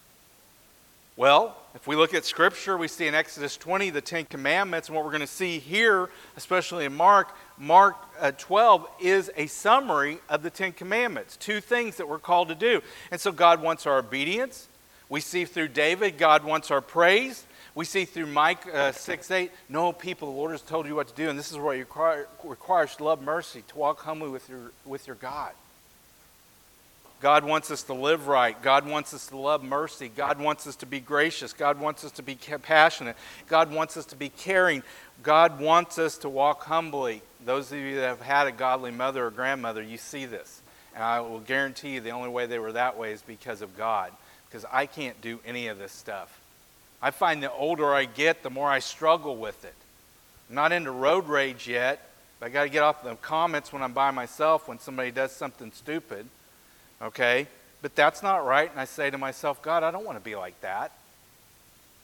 Well, 1.15 1.55
if 1.75 1.85
we 1.85 1.95
look 1.95 2.15
at 2.15 2.25
Scripture, 2.25 2.79
we 2.79 2.87
see 2.87 3.05
in 3.05 3.13
Exodus 3.13 3.57
20 3.57 3.91
the 3.91 4.01
Ten 4.01 4.25
Commandments, 4.25 4.87
and 4.87 4.95
what 4.95 5.05
we're 5.05 5.11
going 5.11 5.21
to 5.21 5.27
see 5.27 5.59
here, 5.59 6.09
especially 6.35 6.85
in 6.85 6.95
Mark, 6.95 7.27
Mark 7.59 7.95
uh, 8.19 8.31
12 8.39 8.87
is 9.01 9.29
a 9.37 9.45
summary 9.45 10.17
of 10.29 10.41
the 10.41 10.49
Ten 10.49 10.71
Commandments, 10.71 11.37
two 11.37 11.61
things 11.61 11.97
that 11.97 12.09
we're 12.09 12.17
called 12.17 12.47
to 12.47 12.55
do. 12.55 12.81
And 13.11 13.21
so 13.21 13.31
God 13.31 13.61
wants 13.61 13.85
our 13.85 13.99
obedience. 13.99 14.67
We 15.09 15.21
see 15.21 15.45
through 15.45 15.67
David, 15.67 16.17
God 16.17 16.43
wants 16.43 16.71
our 16.71 16.81
praise. 16.81 17.45
We 17.79 17.85
see 17.85 18.03
through 18.03 18.25
Micah 18.25 18.75
uh, 18.75 18.91
6 18.91 19.31
8, 19.31 19.51
no 19.69 19.93
people, 19.93 20.29
the 20.29 20.37
Lord 20.37 20.51
has 20.51 20.61
told 20.61 20.85
you 20.85 20.95
what 20.95 21.07
to 21.07 21.15
do, 21.15 21.29
and 21.29 21.39
this 21.39 21.49
is 21.49 21.57
what 21.57 21.77
you 21.77 21.83
require, 21.83 22.27
requires 22.43 22.93
to 22.97 23.05
love 23.05 23.21
mercy, 23.21 23.63
to 23.69 23.77
walk 23.77 24.01
humbly 24.01 24.27
with 24.27 24.49
your, 24.49 24.73
with 24.83 25.07
your 25.07 25.15
God. 25.15 25.53
God 27.21 27.45
wants 27.45 27.71
us 27.71 27.83
to 27.83 27.93
live 27.93 28.27
right. 28.27 28.61
God 28.61 28.85
wants 28.85 29.13
us 29.13 29.27
to 29.27 29.37
love 29.37 29.63
mercy. 29.63 30.11
God 30.13 30.41
wants 30.41 30.67
us 30.67 30.75
to 30.75 30.85
be 30.85 30.99
gracious. 30.99 31.53
God 31.53 31.79
wants 31.79 32.03
us 32.03 32.11
to 32.11 32.21
be 32.21 32.35
compassionate. 32.35 33.15
God 33.47 33.71
wants 33.71 33.95
us 33.95 34.07
to 34.07 34.17
be 34.17 34.27
caring. 34.27 34.83
God 35.23 35.61
wants 35.61 35.97
us 35.97 36.17
to 36.17 36.27
walk 36.27 36.63
humbly. 36.63 37.21
Those 37.45 37.71
of 37.71 37.77
you 37.77 37.95
that 37.95 38.07
have 38.07 38.21
had 38.21 38.47
a 38.47 38.51
godly 38.51 38.91
mother 38.91 39.25
or 39.25 39.31
grandmother, 39.31 39.81
you 39.81 39.95
see 39.95 40.25
this. 40.25 40.61
And 40.93 41.01
I 41.01 41.21
will 41.21 41.39
guarantee 41.39 41.91
you 41.91 42.01
the 42.01 42.09
only 42.09 42.27
way 42.27 42.45
they 42.45 42.59
were 42.59 42.73
that 42.73 42.97
way 42.97 43.13
is 43.13 43.21
because 43.21 43.61
of 43.61 43.77
God. 43.77 44.11
Because 44.49 44.65
I 44.69 44.85
can't 44.85 45.21
do 45.21 45.39
any 45.45 45.67
of 45.67 45.77
this 45.79 45.93
stuff. 45.93 46.38
I 47.01 47.11
find 47.11 47.41
the 47.41 47.51
older 47.51 47.93
I 47.93 48.05
get, 48.05 48.43
the 48.43 48.49
more 48.49 48.69
I 48.69 48.79
struggle 48.79 49.35
with 49.37 49.63
it. 49.63 49.75
I'm 50.49 50.55
not 50.55 50.71
into 50.71 50.91
road 50.91 51.27
rage 51.27 51.67
yet, 51.67 52.09
but 52.39 52.47
I 52.47 52.49
got 52.49 52.63
to 52.63 52.69
get 52.69 52.83
off 52.83 53.03
the 53.03 53.15
comments 53.15 53.71
when 53.71 53.81
I'm 53.81 53.93
by 53.93 54.11
myself 54.11 54.67
when 54.67 54.79
somebody 54.79 55.11
does 55.11 55.31
something 55.31 55.71
stupid. 55.73 56.25
Okay? 57.01 57.47
But 57.81 57.95
that's 57.95 58.21
not 58.21 58.45
right. 58.45 58.69
And 58.69 58.79
I 58.79 58.85
say 58.85 59.09
to 59.09 59.17
myself, 59.17 59.61
God, 59.61 59.83
I 59.83 59.91
don't 59.91 60.05
want 60.05 60.17
to 60.17 60.23
be 60.23 60.35
like 60.35 60.59
that. 60.61 60.91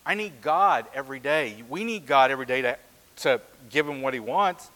I 0.05 0.13
need 0.13 0.41
God 0.41 0.85
every 0.93 1.19
day. 1.19 1.63
We 1.67 1.83
need 1.83 2.05
God 2.05 2.31
every 2.31 2.45
day 2.45 2.61
to, 2.61 2.77
to 3.17 3.41
give 3.69 3.87
him 3.87 4.01
what 4.01 4.13
he 4.13 4.19
wants. 4.19 4.69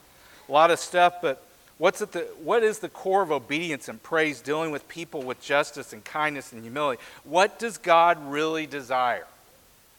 A 0.47 0.51
lot 0.51 0.71
of 0.71 0.79
stuff, 0.79 1.21
but 1.21 1.45
what's 1.77 2.01
at 2.01 2.11
the, 2.11 2.21
what 2.43 2.63
is 2.63 2.79
the 2.79 2.89
core 2.89 3.21
of 3.21 3.31
obedience 3.31 3.87
and 3.87 4.01
praise 4.01 4.41
dealing 4.41 4.71
with 4.71 4.87
people 4.87 5.21
with 5.21 5.39
justice 5.39 5.93
and 5.93 6.03
kindness 6.03 6.51
and 6.51 6.63
humility? 6.63 7.01
What 7.23 7.59
does 7.59 7.77
God 7.77 8.31
really 8.31 8.65
desire? 8.65 9.27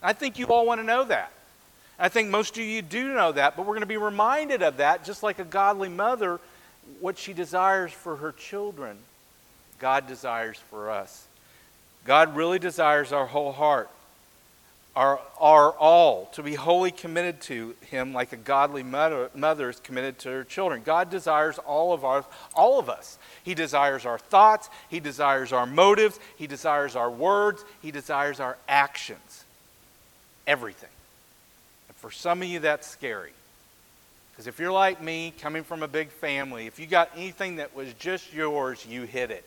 I 0.03 0.13
think 0.13 0.39
you 0.39 0.47
all 0.47 0.67
want 0.67 0.81
to 0.81 0.87
know 0.87 1.05
that. 1.05 1.33
I 1.99 2.09
think 2.09 2.31
most 2.31 2.57
of 2.57 2.65
you 2.65 2.81
do 2.81 3.13
know 3.13 3.33
that, 3.33 3.57
but 3.57 3.67
we're 3.67 3.75
going 3.75 3.81
to 3.81 3.87
be 3.87 3.99
reminded 3.99 4.63
of 4.63 4.79
that, 4.79 5.05
just 5.05 5.23
like 5.23 5.39
a 5.39 5.45
godly 5.45 5.91
mother, 5.91 6.41
what 7.01 7.19
she 7.19 7.35
desires 7.35 7.93
for 7.93 8.17
her 8.17 8.33
children, 8.33 8.97
God 9.79 10.07
desires 10.07 10.59
for 10.71 10.91
us. 10.91 11.27
God 12.07 12.35
really 12.35 12.59
desires 12.59 13.13
our 13.13 13.27
whole 13.27 13.53
heart. 13.53 13.91
our, 14.97 15.21
our 15.39 15.71
all, 15.73 16.27
to 16.33 16.43
be 16.43 16.55
wholly 16.55 16.91
committed 16.91 17.41
to 17.43 17.75
Him 17.91 18.13
like 18.13 18.33
a 18.33 18.37
godly 18.37 18.83
mother, 18.83 19.31
mother 19.35 19.71
is 19.71 19.79
committed 19.81 20.19
to 20.21 20.31
her 20.31 20.45
children. 20.45 20.83
God 20.85 21.11
desires 21.11 21.59
all 21.59 21.93
of, 21.93 22.05
our, 22.05 22.25
all 22.55 22.79
of 22.79 22.89
us. 22.89 23.19
He 23.45 23.55
desires 23.55 24.05
our 24.05 24.19
thoughts, 24.19 24.69
He 24.89 25.01
desires 25.01 25.53
our 25.53 25.67
motives, 25.67 26.19
He 26.37 26.47
desires 26.47 26.97
our 26.97 27.11
words, 27.11 27.65
He 27.81 27.91
desires 27.91 28.41
our 28.41 28.59
actions. 28.69 29.19
Everything. 30.51 30.91
And 31.87 31.97
for 31.97 32.11
some 32.11 32.43
of 32.43 32.49
you, 32.49 32.59
that's 32.59 32.85
scary. 32.85 33.31
Because 34.33 34.49
if 34.49 34.59
you're 34.59 34.73
like 34.73 35.01
me, 35.01 35.33
coming 35.41 35.63
from 35.63 35.85
a 35.85 35.87
big 35.87 36.09
family, 36.09 36.67
if 36.67 36.81
you 36.81 36.89
got 36.89 37.09
anything 37.15 37.57
that 37.57 37.73
was 37.73 37.93
just 38.01 38.35
yours, 38.35 38.85
you 38.85 39.03
hid 39.03 39.31
it. 39.31 39.45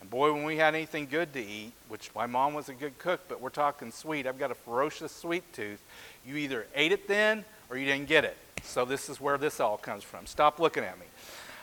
And 0.00 0.08
boy, 0.08 0.32
when 0.32 0.44
we 0.44 0.56
had 0.56 0.74
anything 0.74 1.06
good 1.10 1.34
to 1.34 1.44
eat, 1.44 1.72
which 1.90 2.08
my 2.14 2.24
mom 2.24 2.54
was 2.54 2.70
a 2.70 2.72
good 2.72 2.98
cook, 2.98 3.20
but 3.28 3.42
we're 3.42 3.50
talking 3.50 3.92
sweet, 3.92 4.26
I've 4.26 4.38
got 4.38 4.50
a 4.50 4.54
ferocious 4.54 5.12
sweet 5.12 5.44
tooth. 5.52 5.82
You 6.26 6.36
either 6.36 6.66
ate 6.74 6.92
it 6.92 7.06
then 7.06 7.44
or 7.68 7.76
you 7.76 7.84
didn't 7.84 8.08
get 8.08 8.24
it. 8.24 8.38
So 8.62 8.86
this 8.86 9.10
is 9.10 9.20
where 9.20 9.36
this 9.36 9.60
all 9.60 9.76
comes 9.76 10.02
from. 10.02 10.24
Stop 10.24 10.60
looking 10.60 10.82
at 10.82 10.98
me. 10.98 11.04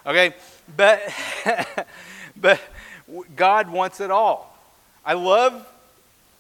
Okay? 0.06 0.36
But 0.78 1.02
but 2.40 2.62
God 3.36 3.68
wants 3.68 4.00
it 4.00 4.12
all. 4.12 4.56
I 5.04 5.14
love 5.14 5.68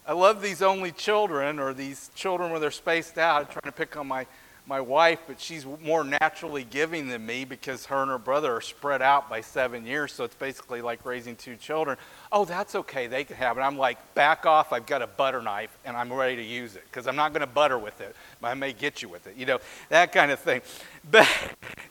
I 0.08 0.14
love 0.14 0.42
these 0.42 0.62
only 0.62 0.92
children 0.92 1.60
or 1.60 1.74
these 1.74 2.12
children 2.16 2.52
where 2.52 2.60
they're 2.60 2.72
spaced 2.72 3.18
out. 3.18 3.42
I'm 3.42 3.48
trying 3.48 3.62
to 3.64 3.72
pick 3.72 3.98
on 3.98 4.08
my 4.08 4.28
my 4.68 4.82
wife, 4.82 5.20
but 5.28 5.40
she's 5.40 5.66
more 5.84 6.04
naturally 6.04 6.64
giving 6.64 7.08
than 7.08 7.26
me 7.26 7.46
because 7.46 7.86
her 7.86 8.02
and 8.02 8.10
her 8.10 8.18
brother 8.18 8.56
are 8.56 8.62
spread 8.62 9.02
out 9.02 9.30
by 9.30 9.42
seven 9.42 9.86
years. 9.86 10.12
So 10.12 10.24
it's 10.24 10.36
basically 10.36 10.82
like 10.82 11.06
raising 11.06 11.36
two 11.36 11.56
children. 11.56 11.98
Oh, 12.32 12.46
that's 12.46 12.74
okay. 12.76 13.08
They 13.08 13.24
can 13.24 13.36
have 13.36 13.58
it. 13.58 13.62
I'm 13.62 13.78
like, 13.78 14.16
back 14.16 14.46
off. 14.46 14.74
I've 14.74 14.86
got 14.86 15.02
a 15.02 15.08
butter 15.08 15.42
knife 15.42 15.78
and 15.86 15.96
I'm 15.96 16.12
ready 16.12 16.36
to 16.38 16.44
use 16.44 16.76
it 16.76 16.84
because 16.86 17.08
I'm 17.08 17.16
not 17.16 17.32
going 17.32 17.42
to 17.42 17.48
butter 17.48 17.78
with 17.78 18.02
it. 18.02 18.16
I 18.42 18.54
may 18.54 18.74
get 18.74 19.02
you 19.02 19.10
with 19.10 19.28
it. 19.28 19.36
You 19.36 19.46
know, 19.46 19.60
that 19.90 20.12
kind 20.12 20.32
of 20.32 20.40
thing. 20.40 20.62
But, 21.12 21.30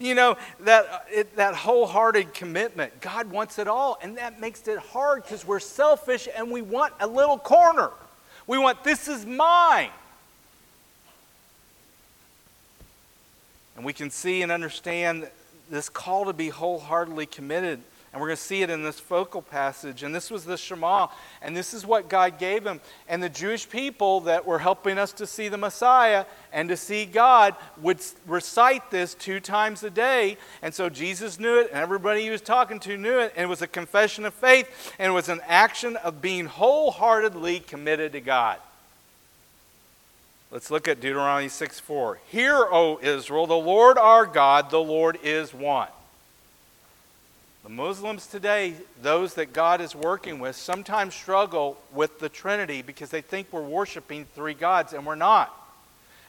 you 0.00 0.16
know, 0.16 0.36
that, 0.64 0.86
uh, 0.90 0.98
it, 1.08 1.36
that 1.36 1.54
wholehearted 1.54 2.34
commitment, 2.34 3.00
God 3.00 3.30
wants 3.30 3.60
it 3.60 3.68
all. 3.68 3.96
And 4.02 4.18
that 4.18 4.40
makes 4.40 4.66
it 4.66 4.76
hard 4.76 5.22
because 5.22 5.46
we're 5.46 5.60
selfish 5.60 6.28
and 6.36 6.50
we 6.50 6.62
want 6.62 6.94
a 6.98 7.06
little 7.06 7.38
corner. 7.38 7.92
We 8.46 8.58
want, 8.58 8.84
this 8.84 9.08
is 9.08 9.24
mine. 9.24 9.90
And 13.76 13.84
we 13.84 13.92
can 13.92 14.10
see 14.10 14.42
and 14.42 14.52
understand 14.52 15.28
this 15.70 15.88
call 15.88 16.26
to 16.26 16.32
be 16.32 16.50
wholeheartedly 16.50 17.26
committed. 17.26 17.80
And 18.14 18.20
we're 18.20 18.28
going 18.28 18.36
to 18.36 18.42
see 18.44 18.62
it 18.62 18.70
in 18.70 18.84
this 18.84 19.00
focal 19.00 19.42
passage. 19.42 20.04
And 20.04 20.14
this 20.14 20.30
was 20.30 20.44
the 20.44 20.56
Shema. 20.56 21.08
And 21.42 21.56
this 21.56 21.74
is 21.74 21.84
what 21.84 22.08
God 22.08 22.38
gave 22.38 22.64
him. 22.64 22.80
And 23.08 23.20
the 23.20 23.28
Jewish 23.28 23.68
people 23.68 24.20
that 24.20 24.46
were 24.46 24.60
helping 24.60 24.98
us 24.98 25.12
to 25.14 25.26
see 25.26 25.48
the 25.48 25.58
Messiah 25.58 26.24
and 26.52 26.68
to 26.68 26.76
see 26.76 27.06
God 27.06 27.56
would 27.82 27.98
recite 28.24 28.88
this 28.92 29.14
two 29.14 29.40
times 29.40 29.82
a 29.82 29.90
day. 29.90 30.36
And 30.62 30.72
so 30.72 30.88
Jesus 30.88 31.40
knew 31.40 31.58
it, 31.58 31.70
and 31.72 31.80
everybody 31.80 32.22
he 32.22 32.30
was 32.30 32.40
talking 32.40 32.78
to 32.80 32.96
knew 32.96 33.18
it. 33.18 33.32
And 33.34 33.46
it 33.46 33.48
was 33.48 33.62
a 33.62 33.66
confession 33.66 34.24
of 34.24 34.32
faith, 34.32 34.94
and 35.00 35.10
it 35.10 35.12
was 35.12 35.28
an 35.28 35.40
action 35.48 35.96
of 35.96 36.22
being 36.22 36.46
wholeheartedly 36.46 37.60
committed 37.66 38.12
to 38.12 38.20
God. 38.20 38.60
Let's 40.52 40.70
look 40.70 40.86
at 40.86 41.00
Deuteronomy 41.00 41.48
6 41.48 41.80
4. 41.80 42.20
Hear, 42.28 42.58
O 42.70 43.00
Israel, 43.02 43.48
the 43.48 43.54
Lord 43.54 43.98
our 43.98 44.24
God, 44.24 44.70
the 44.70 44.78
Lord 44.78 45.18
is 45.24 45.52
one. 45.52 45.88
The 47.64 47.70
Muslims 47.70 48.26
today, 48.26 48.74
those 49.00 49.34
that 49.34 49.52
God 49.54 49.80
is 49.80 49.96
working 49.96 50.38
with, 50.38 50.54
sometimes 50.54 51.14
struggle 51.14 51.78
with 51.92 52.20
the 52.20 52.28
Trinity 52.28 52.82
because 52.82 53.10
they 53.10 53.22
think 53.22 53.48
we're 53.50 53.62
worshiping 53.62 54.26
three 54.34 54.54
gods, 54.54 54.92
and 54.92 55.04
we're 55.06 55.14
not. 55.14 55.52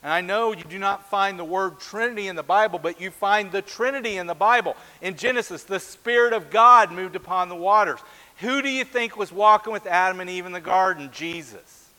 And 0.02 0.14
I 0.14 0.22
know 0.22 0.54
you 0.54 0.64
do 0.64 0.80
not 0.80 1.10
find 1.10 1.38
the 1.38 1.44
word 1.44 1.80
Trinity 1.80 2.30
in 2.30 2.38
the 2.38 2.44
Bible, 2.44 2.80
but 2.80 3.02
you 3.02 3.12
find 3.12 3.52
the 3.52 3.62
Trinity 3.62 4.18
in 4.18 4.28
the 4.28 4.34
Bible. 4.34 4.78
In 5.02 5.18
Genesis, 5.18 5.64
the 5.64 5.80
Spirit 5.80 6.32
of 6.32 6.50
God 6.50 6.92
moved 6.92 7.18
upon 7.18 7.50
the 7.50 7.56
waters. 7.56 8.00
Who 8.38 8.62
do 8.62 8.70
you 8.70 8.86
think 8.86 9.18
was 9.18 9.32
walking 9.32 9.74
with 9.74 9.88
Adam 9.88 10.22
and 10.22 10.30
Eve 10.30 10.46
in 10.46 10.54
the 10.54 10.62
garden? 10.62 11.10
Jesus. 11.12 11.90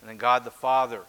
And 0.00 0.10
then 0.10 0.16
God 0.16 0.44
the 0.44 0.50
Father 0.50 1.02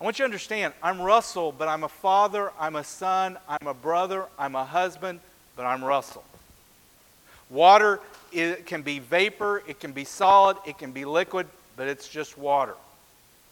I 0.00 0.04
want 0.04 0.18
you 0.18 0.22
to 0.22 0.26
understand 0.26 0.74
I'm 0.82 1.00
Russell, 1.00 1.50
but 1.50 1.66
I'm 1.66 1.82
a 1.82 1.88
father, 1.88 2.52
I'm 2.58 2.76
a 2.76 2.84
son, 2.84 3.36
I'm 3.48 3.66
a 3.66 3.74
brother, 3.74 4.26
I'm 4.38 4.54
a 4.54 4.64
husband, 4.64 5.18
but 5.58 5.66
I'm 5.66 5.84
Russell. 5.84 6.22
Water 7.50 7.98
it 8.30 8.64
can 8.64 8.82
be 8.82 9.00
vapor, 9.00 9.64
it 9.66 9.80
can 9.80 9.90
be 9.90 10.04
solid, 10.04 10.56
it 10.64 10.78
can 10.78 10.92
be 10.92 11.04
liquid, 11.04 11.48
but 11.76 11.88
it's 11.88 12.08
just 12.08 12.38
water. 12.38 12.76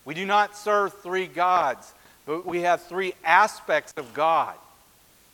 We 0.05 0.15
do 0.15 0.25
not 0.25 0.57
serve 0.57 0.95
three 1.03 1.27
gods, 1.27 1.93
but 2.25 2.47
we 2.47 2.61
have 2.61 2.83
three 2.83 3.15
aspects 3.25 3.93
of 3.97 4.15
God. 4.15 4.55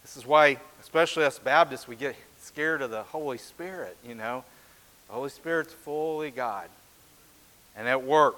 This 0.01 0.17
is 0.17 0.25
why, 0.25 0.57
especially 0.81 1.25
us 1.25 1.39
Baptists, 1.39 1.87
we 1.87 1.95
get 1.95 2.17
scared 2.41 2.81
of 2.81 2.91
the 2.91 3.03
Holy 3.03 3.37
Spirit, 3.37 3.95
you 4.03 4.15
know. 4.15 4.43
The 5.09 5.13
Holy 5.13 5.29
Spirit's 5.29 5.75
fully 5.75 6.31
God 6.31 6.71
and 7.77 7.87
at 7.87 8.03
work. 8.03 8.37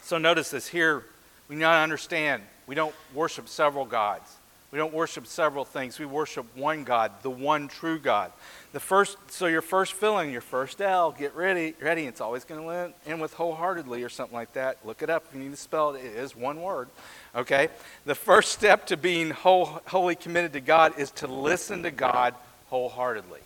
So 0.00 0.18
notice 0.18 0.50
this 0.50 0.66
here 0.66 1.04
we 1.48 1.54
not 1.54 1.84
understand 1.84 2.42
we 2.66 2.74
don't 2.74 2.94
worship 3.14 3.48
several 3.48 3.84
gods. 3.84 4.38
We 4.72 4.78
don't 4.78 4.94
worship 4.94 5.26
several 5.26 5.66
things. 5.66 5.98
We 5.98 6.06
worship 6.06 6.46
one 6.56 6.84
God, 6.84 7.12
the 7.20 7.30
one 7.30 7.68
true 7.68 7.98
God. 7.98 8.32
The 8.72 8.80
first, 8.80 9.18
so 9.30 9.46
your 9.46 9.60
first 9.60 9.92
filling, 9.92 10.32
your 10.32 10.40
first 10.40 10.80
L, 10.80 11.12
get 11.12 11.36
ready, 11.36 11.74
ready. 11.78 12.06
It's 12.06 12.22
always 12.22 12.44
going 12.44 12.62
to 12.62 12.92
end 13.06 13.20
with 13.20 13.34
wholeheartedly 13.34 14.02
or 14.02 14.08
something 14.08 14.34
like 14.34 14.54
that. 14.54 14.78
Look 14.84 15.02
it 15.02 15.10
up 15.10 15.26
if 15.28 15.34
you 15.36 15.42
need 15.42 15.50
to 15.50 15.58
spell 15.58 15.90
it. 15.90 16.02
It 16.02 16.16
is 16.16 16.34
one 16.34 16.62
word. 16.62 16.88
Okay. 17.36 17.68
The 18.06 18.14
first 18.14 18.52
step 18.52 18.86
to 18.86 18.96
being 18.96 19.28
whole, 19.28 19.66
wholly 19.86 20.14
committed 20.14 20.54
to 20.54 20.60
God 20.60 20.98
is 20.98 21.10
to 21.12 21.26
listen 21.26 21.82
to 21.82 21.90
God 21.90 22.34
wholeheartedly. 22.68 23.40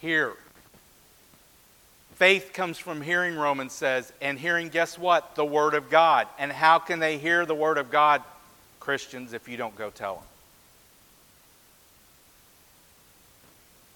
Hear 0.00 0.34
Faith 2.16 2.52
comes 2.54 2.78
from 2.78 3.02
hearing, 3.02 3.36
Romans 3.36 3.74
says, 3.74 4.10
and 4.22 4.38
hearing, 4.38 4.70
guess 4.70 4.98
what? 4.98 5.34
The 5.34 5.44
Word 5.44 5.74
of 5.74 5.90
God. 5.90 6.26
And 6.38 6.50
how 6.50 6.78
can 6.78 6.98
they 6.98 7.18
hear 7.18 7.44
the 7.44 7.54
Word 7.54 7.76
of 7.76 7.90
God, 7.90 8.22
Christians, 8.86 9.32
if 9.32 9.48
you 9.48 9.56
don't 9.56 9.76
go 9.76 9.90
tell 9.90 10.14
them? 10.14 10.24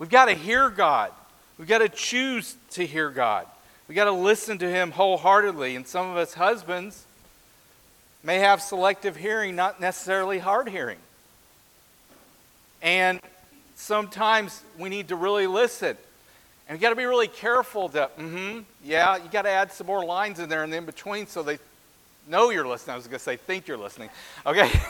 We've 0.00 0.10
got 0.10 0.24
to 0.24 0.34
hear 0.34 0.68
God. 0.68 1.12
We've 1.58 1.68
got 1.68 1.78
to 1.78 1.88
choose 1.88 2.56
to 2.70 2.84
hear 2.84 3.08
God. 3.08 3.46
We've 3.86 3.94
got 3.94 4.06
to 4.06 4.10
listen 4.10 4.58
to 4.58 4.68
Him 4.68 4.90
wholeheartedly. 4.90 5.76
And 5.76 5.86
some 5.86 6.10
of 6.10 6.16
us 6.16 6.34
husbands 6.34 7.04
may 8.24 8.40
have 8.40 8.60
selective 8.60 9.14
hearing, 9.14 9.54
not 9.54 9.80
necessarily 9.80 10.40
hard 10.40 10.68
hearing. 10.68 10.98
And 12.82 13.20
sometimes 13.76 14.60
we 14.76 14.88
need 14.88 15.06
to 15.06 15.14
really 15.14 15.46
listen. 15.46 15.96
And 16.68 16.76
you 16.76 16.82
got 16.82 16.90
to 16.90 16.96
be 16.96 17.04
really 17.04 17.28
careful 17.28 17.90
that, 17.90 18.18
mm-hmm, 18.18 18.62
yeah, 18.84 19.18
you 19.18 19.30
got 19.30 19.42
to 19.42 19.50
add 19.50 19.70
some 19.70 19.86
more 19.86 20.04
lines 20.04 20.40
in 20.40 20.48
there 20.48 20.64
and 20.64 20.74
in 20.74 20.84
between 20.84 21.28
so 21.28 21.44
they 21.44 21.60
know 22.28 22.50
you're 22.50 22.66
listening. 22.66 22.94
I 22.94 22.96
was 22.96 23.06
going 23.06 23.18
to 23.18 23.24
say 23.24 23.36
think 23.36 23.68
you're 23.68 23.78
listening. 23.78 24.10
Okay. 24.46 24.70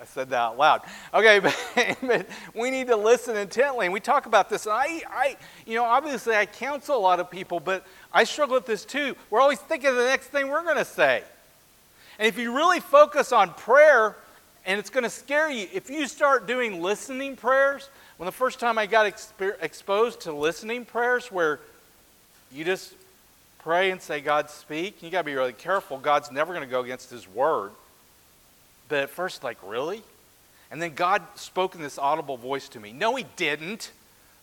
I 0.00 0.04
said 0.04 0.30
that 0.30 0.36
out 0.36 0.58
loud. 0.58 0.82
Okay, 1.12 1.38
but, 1.40 1.98
but, 2.02 2.26
we 2.54 2.70
need 2.70 2.86
to 2.86 2.96
listen 2.96 3.36
intently. 3.36 3.86
And 3.86 3.92
we 3.92 4.00
talk 4.00 4.26
about 4.26 4.48
this. 4.48 4.66
And 4.66 4.72
I, 4.72 5.02
I, 5.10 5.36
you 5.66 5.74
know, 5.74 5.84
obviously 5.84 6.36
I 6.36 6.46
counsel 6.46 6.96
a 6.96 6.98
lot 6.98 7.18
of 7.18 7.30
people, 7.30 7.58
but 7.58 7.84
I 8.12 8.24
struggle 8.24 8.54
with 8.54 8.66
this 8.66 8.84
too. 8.84 9.16
We're 9.30 9.40
always 9.40 9.58
thinking 9.58 9.90
of 9.90 9.96
the 9.96 10.04
next 10.04 10.28
thing 10.28 10.48
we're 10.48 10.62
going 10.62 10.76
to 10.76 10.84
say. 10.84 11.24
And 12.18 12.28
if 12.28 12.38
you 12.38 12.54
really 12.54 12.80
focus 12.80 13.32
on 13.32 13.54
prayer, 13.54 14.16
and 14.66 14.78
it's 14.78 14.90
going 14.90 15.04
to 15.04 15.10
scare 15.10 15.50
you, 15.50 15.66
if 15.72 15.88
you 15.88 16.06
start 16.06 16.46
doing 16.46 16.82
listening 16.82 17.36
prayers, 17.36 17.88
when 18.18 18.26
the 18.26 18.32
first 18.32 18.60
time 18.60 18.78
I 18.78 18.86
got 18.86 19.06
exp- 19.06 19.56
exposed 19.62 20.20
to 20.22 20.32
listening 20.32 20.84
prayers, 20.84 21.32
where 21.32 21.60
you 22.52 22.64
just 22.64 22.94
pray 23.58 23.90
and 23.90 24.00
say, 24.00 24.20
God, 24.20 24.50
speak, 24.50 25.02
you 25.02 25.10
got 25.10 25.20
to 25.20 25.24
be 25.24 25.34
really 25.34 25.52
careful. 25.52 25.98
God's 25.98 26.30
never 26.30 26.52
going 26.52 26.66
to 26.66 26.70
go 26.70 26.82
against 26.82 27.10
His 27.10 27.28
word. 27.28 27.70
But 28.88 28.98
at 29.00 29.10
first, 29.10 29.44
like, 29.44 29.58
really? 29.64 30.02
And 30.70 30.80
then 30.80 30.94
God 30.94 31.22
spoke 31.34 31.74
in 31.74 31.82
this 31.82 31.98
audible 31.98 32.36
voice 32.36 32.68
to 32.70 32.80
me. 32.80 32.92
No, 32.92 33.14
He 33.14 33.26
didn't. 33.36 33.90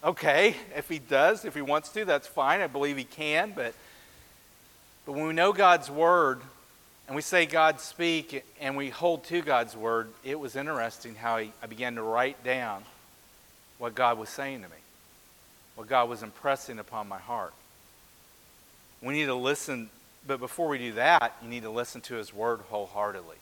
Okay, 0.04 0.56
if 0.76 0.90
He 0.90 1.00
does, 1.00 1.46
if 1.46 1.56
He 1.56 1.62
wants 1.62 1.90
to, 1.90 2.06
that's 2.06 2.28
fine. 2.28 2.62
I 2.62 2.68
believe 2.68 2.98
He 2.98 3.04
can. 3.04 3.54
But, 3.56 3.74
but 5.06 5.14
when 5.14 5.28
we 5.28 5.34
know 5.34 5.54
God's 5.54 5.90
word, 5.90 6.42
and 7.08 7.16
we 7.16 7.22
say 7.22 7.46
God 7.46 7.80
speak 7.80 8.44
and 8.60 8.76
we 8.76 8.90
hold 8.90 9.26
to 9.26 9.42
God's 9.42 9.76
word, 9.78 10.10
it 10.24 10.40
was 10.40 10.56
interesting 10.56 11.16
how 11.16 11.38
he, 11.38 11.52
I 11.62 11.68
began 11.68 11.96
to 11.96 12.02
write 12.02 12.44
down 12.44 12.84
what 13.78 13.94
God 13.94 14.18
was 14.18 14.30
saying 14.30 14.64
to 14.64 14.68
me, 14.68 14.76
what 15.76 15.88
God 15.88 16.10
was 16.10 16.24
impressing 16.24 16.80
upon 16.80 17.08
my 17.08 17.20
heart. 17.20 17.54
We 19.06 19.14
need 19.14 19.28
to 19.28 19.36
listen, 19.36 19.92
but 20.26 20.40
before 20.40 20.68
we 20.68 20.80
do 20.80 20.94
that, 20.94 21.38
you 21.44 21.48
need 21.48 21.62
to 21.62 21.70
listen 21.70 22.02
to 22.02 22.16
His 22.16 22.34
Word 22.34 22.62
wholeheartedly. 22.72 23.36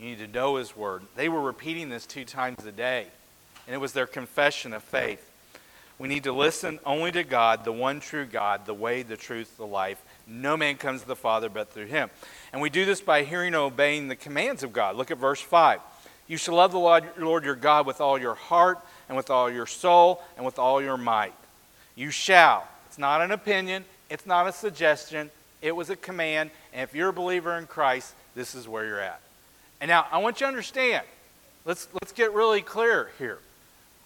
You 0.00 0.06
need 0.06 0.18
to 0.18 0.26
know 0.26 0.56
His 0.56 0.76
Word. 0.76 1.02
They 1.14 1.28
were 1.28 1.40
repeating 1.40 1.90
this 1.90 2.06
two 2.06 2.24
times 2.24 2.66
a 2.66 2.72
day, 2.72 3.06
and 3.68 3.74
it 3.74 3.78
was 3.78 3.92
their 3.92 4.08
confession 4.08 4.72
of 4.72 4.82
faith. 4.82 5.24
We 5.96 6.08
need 6.08 6.24
to 6.24 6.32
listen 6.32 6.80
only 6.84 7.12
to 7.12 7.22
God, 7.22 7.64
the 7.64 7.72
one 7.72 8.00
true 8.00 8.24
God, 8.24 8.66
the 8.66 8.74
way, 8.74 9.02
the 9.02 9.16
truth, 9.16 9.56
the 9.56 9.66
life. 9.66 10.02
No 10.26 10.56
man 10.56 10.76
comes 10.76 11.02
to 11.02 11.08
the 11.08 11.14
Father 11.14 11.48
but 11.48 11.72
through 11.72 11.86
him. 11.86 12.10
And 12.52 12.60
we 12.60 12.68
do 12.68 12.84
this 12.84 13.00
by 13.00 13.22
hearing 13.22 13.48
and 13.48 13.56
obeying 13.56 14.08
the 14.08 14.16
commands 14.16 14.64
of 14.64 14.72
God. 14.72 14.96
Look 14.96 15.12
at 15.12 15.18
verse 15.18 15.40
5. 15.40 15.80
You 16.26 16.36
shall 16.36 16.56
love 16.56 16.72
the 16.72 16.78
Lord, 16.78 17.44
your 17.44 17.54
God 17.54 17.86
with 17.86 18.00
all 18.00 18.18
your 18.18 18.34
heart, 18.34 18.80
and 19.08 19.16
with 19.16 19.30
all 19.30 19.48
your 19.48 19.66
soul, 19.66 20.20
and 20.36 20.44
with 20.44 20.58
all 20.58 20.82
your 20.82 20.96
might. 20.96 21.34
You 21.94 22.10
shall. 22.10 22.66
It's 22.86 22.98
not 22.98 23.20
an 23.20 23.30
opinion, 23.30 23.84
it's 24.10 24.26
not 24.26 24.46
a 24.46 24.52
suggestion, 24.52 25.30
it 25.62 25.74
was 25.74 25.90
a 25.90 25.96
command. 25.96 26.50
And 26.72 26.82
if 26.82 26.94
you're 26.94 27.08
a 27.08 27.12
believer 27.12 27.56
in 27.58 27.66
Christ, 27.66 28.14
this 28.34 28.54
is 28.54 28.68
where 28.68 28.86
you're 28.86 29.00
at. 29.00 29.20
And 29.80 29.88
now, 29.88 30.06
I 30.10 30.18
want 30.18 30.40
you 30.40 30.44
to 30.44 30.48
understand. 30.48 31.04
Let's, 31.64 31.88
let's 31.92 32.12
get 32.12 32.32
really 32.32 32.62
clear 32.62 33.10
here. 33.18 33.38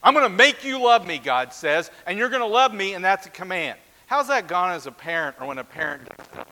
I'm 0.02 0.14
going 0.14 0.26
to 0.26 0.36
make 0.36 0.64
you 0.64 0.82
love 0.82 1.06
me, 1.06 1.18
God 1.18 1.52
says, 1.52 1.90
and 2.06 2.18
you're 2.18 2.28
going 2.28 2.40
to 2.40 2.46
love 2.46 2.74
me, 2.74 2.94
and 2.94 3.04
that's 3.04 3.26
a 3.26 3.30
command. 3.30 3.78
How's 4.06 4.28
that 4.28 4.48
gone 4.48 4.72
as 4.72 4.86
a 4.86 4.92
parent 4.92 5.36
or 5.40 5.46
when 5.46 5.58
a 5.58 5.64
parent 5.64 6.04
does 6.16 6.26
that? 6.34 6.48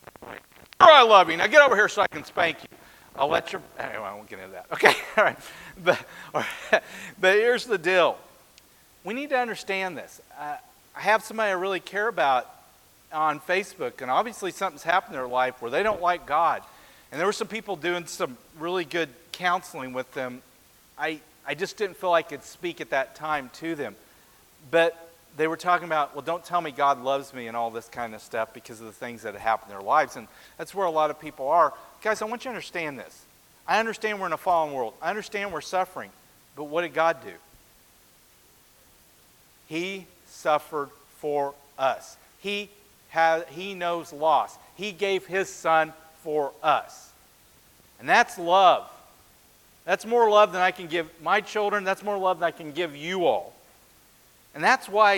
I 0.78 1.02
love 1.02 1.30
you. 1.30 1.36
Now 1.36 1.46
get 1.46 1.62
over 1.62 1.76
here 1.76 1.88
so 1.88 2.00
I 2.00 2.06
can 2.06 2.24
spank 2.24 2.62
you. 2.62 2.68
I'll 3.16 3.28
let 3.28 3.52
your. 3.52 3.60
Anyway, 3.78 4.02
I 4.02 4.14
won't 4.14 4.28
get 4.28 4.38
into 4.38 4.52
that. 4.52 4.66
Okay, 4.72 4.94
all 5.16 5.24
right. 5.24 5.36
But, 5.84 5.98
all 6.34 6.44
right. 6.72 6.82
but 7.20 7.34
here's 7.34 7.66
the 7.66 7.76
deal 7.76 8.16
we 9.04 9.14
need 9.14 9.30
to 9.30 9.38
understand 9.38 9.96
this. 9.96 10.20
Uh, 10.38 10.56
I 10.96 11.00
have 11.00 11.22
somebody 11.22 11.50
I 11.50 11.54
really 11.54 11.80
care 11.80 12.08
about 12.08 12.48
on 13.12 13.40
Facebook, 13.40 14.00
and 14.02 14.10
obviously 14.10 14.50
something's 14.50 14.82
happened 14.82 15.14
in 15.14 15.20
their 15.20 15.28
life 15.28 15.60
where 15.60 15.70
they 15.70 15.82
don't 15.82 16.00
like 16.00 16.26
God. 16.26 16.62
And 17.10 17.18
there 17.18 17.26
were 17.26 17.32
some 17.32 17.48
people 17.48 17.76
doing 17.76 18.06
some 18.06 18.36
really 18.58 18.84
good 18.84 19.08
counseling 19.32 19.92
with 19.92 20.12
them. 20.14 20.42
I, 20.96 21.20
I 21.46 21.54
just 21.54 21.76
didn't 21.76 21.96
feel 21.96 22.12
I 22.12 22.22
could 22.22 22.44
speak 22.44 22.80
at 22.80 22.90
that 22.90 23.16
time 23.16 23.50
to 23.54 23.74
them. 23.74 23.96
But 24.70 25.10
they 25.36 25.46
were 25.46 25.56
talking 25.56 25.86
about, 25.86 26.14
well, 26.14 26.22
don't 26.22 26.44
tell 26.44 26.60
me 26.60 26.70
God 26.70 27.02
loves 27.02 27.32
me 27.32 27.46
and 27.46 27.56
all 27.56 27.70
this 27.70 27.88
kind 27.88 28.14
of 28.14 28.20
stuff 28.20 28.52
because 28.52 28.80
of 28.80 28.86
the 28.86 28.92
things 28.92 29.22
that 29.22 29.32
have 29.34 29.42
happened 29.42 29.72
in 29.72 29.78
their 29.78 29.86
lives. 29.86 30.16
And 30.16 30.28
that's 30.58 30.74
where 30.74 30.86
a 30.86 30.90
lot 30.90 31.10
of 31.10 31.18
people 31.18 31.48
are. 31.48 31.72
Guys, 32.02 32.22
I 32.22 32.26
want 32.26 32.42
you 32.44 32.50
to 32.50 32.54
understand 32.54 32.98
this. 32.98 33.24
I 33.66 33.78
understand 33.78 34.20
we're 34.20 34.26
in 34.26 34.32
a 34.32 34.38
fallen 34.38 34.74
world, 34.74 34.94
I 35.00 35.10
understand 35.10 35.52
we're 35.52 35.60
suffering. 35.60 36.10
But 36.56 36.64
what 36.64 36.82
did 36.82 36.94
God 36.94 37.18
do? 37.24 37.32
He 39.68 40.06
suffered 40.26 40.90
for 41.18 41.54
us. 41.78 42.16
He, 42.40 42.68
has, 43.10 43.44
he 43.50 43.74
knows 43.74 44.12
loss. 44.12 44.56
He 44.76 44.92
gave 44.92 45.26
his 45.26 45.48
son 45.48 45.92
for 46.22 46.52
us. 46.62 47.12
And 47.98 48.08
that's 48.08 48.38
love. 48.38 48.88
That's 49.84 50.06
more 50.06 50.28
love 50.30 50.52
than 50.52 50.62
I 50.62 50.70
can 50.70 50.86
give 50.86 51.08
my 51.22 51.40
children. 51.40 51.84
That's 51.84 52.02
more 52.02 52.18
love 52.18 52.40
than 52.40 52.46
I 52.46 52.50
can 52.50 52.72
give 52.72 52.96
you 52.96 53.26
all. 53.26 53.54
And 54.54 54.62
that's 54.62 54.88
why, 54.88 55.16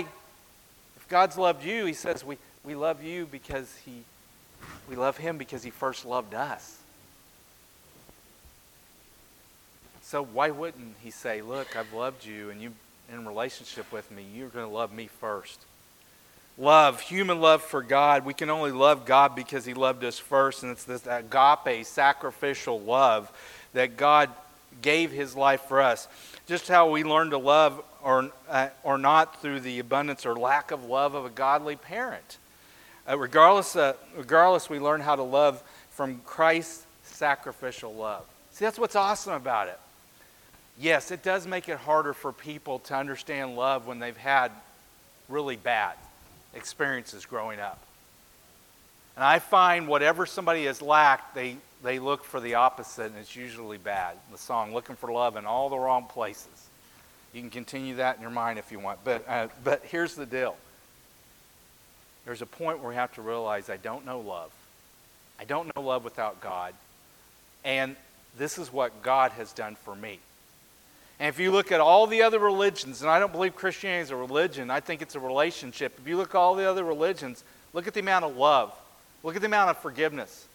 if 0.97 1.09
God's 1.09 1.39
loved 1.39 1.65
you, 1.65 1.85
He 1.85 1.93
says, 1.93 2.25
we, 2.25 2.39
we 2.65 2.75
love 2.75 3.03
you 3.03 3.27
because 3.27 3.75
He, 3.85 4.03
we 4.89 4.97
love 4.97 5.17
Him 5.17 5.39
because 5.39 5.63
He 5.63 5.71
first 5.71 6.05
loved 6.05 6.35
us. 6.35 6.79
So 10.03 10.23
why 10.23 10.51
wouldn't 10.51 10.97
He 11.03 11.11
say, 11.11 11.41
Look, 11.41 11.77
I've 11.77 11.93
loved 11.93 12.25
you 12.25 12.51
and 12.51 12.61
you 12.61 12.73
in 13.11 13.27
relationship 13.27 13.91
with 13.93 14.11
me, 14.11 14.25
you're 14.35 14.49
going 14.49 14.67
to 14.67 14.73
love 14.73 14.93
me 14.93 15.07
first? 15.07 15.61
Love, 16.59 17.01
human 17.01 17.41
love 17.41 17.63
for 17.63 17.83
God. 17.83 18.27
We 18.27 18.35
can 18.35 18.51
only 18.51 18.73
love 18.73 19.07
God 19.07 19.35
because 19.35 19.65
He 19.65 19.73
loved 19.73 20.05
us 20.05 20.19
first, 20.19 20.63
and 20.63 20.73
it's 20.73 20.85
this 20.85 21.07
agape, 21.07 21.87
sacrificial 21.87 22.79
love 22.81 23.33
that 23.73 23.97
God 23.97 24.31
gave 24.83 25.11
His 25.13 25.35
life 25.35 25.63
for 25.63 25.81
us. 25.81 26.09
Just 26.47 26.69
how 26.69 26.91
we 26.91 27.05
learn 27.05 27.31
to 27.31 27.39
love 27.39 27.83
or, 28.03 28.31
uh, 28.51 28.69
or 28.83 28.99
not 28.99 29.41
through 29.41 29.61
the 29.61 29.79
abundance 29.79 30.27
or 30.27 30.35
lack 30.37 30.71
of 30.73 30.85
love 30.85 31.15
of 31.15 31.25
a 31.25 31.31
godly 31.31 31.77
parent. 31.77 32.37
Uh, 33.09 33.19
regardless, 33.19 33.75
uh, 33.75 33.95
regardless, 34.17 34.69
we 34.69 34.79
learn 34.79 35.01
how 35.01 35.17
to 35.17 35.23
love 35.23 35.63
from 35.91 36.21
Christ's 36.27 36.85
sacrificial 37.05 37.95
love. 37.95 38.25
See, 38.53 38.65
that's 38.65 38.79
what's 38.79 38.97
awesome 38.97 39.33
about 39.33 39.69
it. 39.69 39.79
Yes, 40.79 41.11
it 41.11 41.23
does 41.23 41.47
make 41.47 41.69
it 41.69 41.79
harder 41.79 42.13
for 42.13 42.33
people 42.33 42.79
to 42.81 42.95
understand 42.95 43.57
love 43.57 43.87
when 43.87 43.99
they've 43.99 44.17
had 44.17 44.53
really 45.29 45.57
bad 45.57 45.95
experiences 46.55 47.27
growing 47.27 47.61
up. 47.61 47.81
And 49.17 49.25
I 49.25 49.39
find 49.39 49.89
whatever 49.89 50.25
somebody 50.25 50.65
has 50.65 50.81
lacked, 50.81 51.35
they, 51.35 51.57
they 51.83 51.99
look 51.99 52.25
for 52.25 52.41
the 52.41 52.55
opposite, 52.55 53.07
and 53.07 53.17
it's 53.17 53.37
usually 53.37 53.79
bad. 53.79 54.17
The 54.31 54.39
song, 54.39 54.73
Looking 54.73 54.97
for 54.97 55.13
Love 55.13 55.37
in 55.37 55.45
All 55.45 55.69
the 55.69 55.79
Wrong 55.79 56.07
Places. 56.07 56.69
You 57.33 57.41
can 57.41 57.51
continue 57.51 57.97
that 57.97 58.17
in 58.17 58.23
your 58.23 58.31
mind 58.31 58.59
if 58.59 58.73
you 58.73 58.79
want. 58.79 59.01
But, 59.05 59.29
uh, 59.29 59.49
but 59.65 59.83
here's 59.85 60.15
the 60.15 60.27
deal 60.27 60.57
there's 62.25 62.43
a 62.43 62.47
point 62.47 62.79
where 62.79 62.91
we 62.91 62.95
have 62.95 63.13
to 63.15 63.23
realize 63.23 63.69
I 63.69 63.77
don't 63.79 64.07
know 64.07 64.21
love. 64.21 64.53
I 65.41 65.45
don't 65.45 65.75
know 65.75 65.83
love 65.83 66.05
without 66.05 66.41
God. 66.41 66.73
And 67.65 67.97
this 68.39 68.59
is 68.59 68.73
what 68.73 69.03
God 69.03 69.33
has 69.33 69.53
done 69.53 69.75
for 69.75 69.95
me. 69.95 70.19
And 71.19 71.29
if 71.29 71.39
you 71.39 71.53
look 71.53 71.71
at 71.71 71.81
all 71.81 72.07
the 72.07 72.23
other 72.23 72.39
religions, 72.39 73.03
and 73.03 73.11
I 73.11 73.19
don't 73.19 73.33
believe 73.33 73.55
Christianity 73.55 74.03
is 74.03 74.11
a 74.11 74.17
religion, 74.17 74.71
I 74.71 74.81
think 74.81 75.03
it's 75.03 75.15
a 75.15 75.21
relationship. 75.21 75.99
If 75.99 76.09
you 76.09 76.17
look 76.17 76.31
at 76.31 76.39
all 76.39 76.55
the 76.55 76.69
other 76.69 76.85
religions, 76.85 77.45
look 77.73 77.87
at 77.87 77.95
the 77.95 78.01
amount 78.01 78.25
of 78.25 78.37
love, 78.37 78.75
look 79.23 79.37
at 79.37 79.41
the 79.41 79.47
amount 79.47 79.71
of 79.71 79.79
forgiveness. 79.79 80.47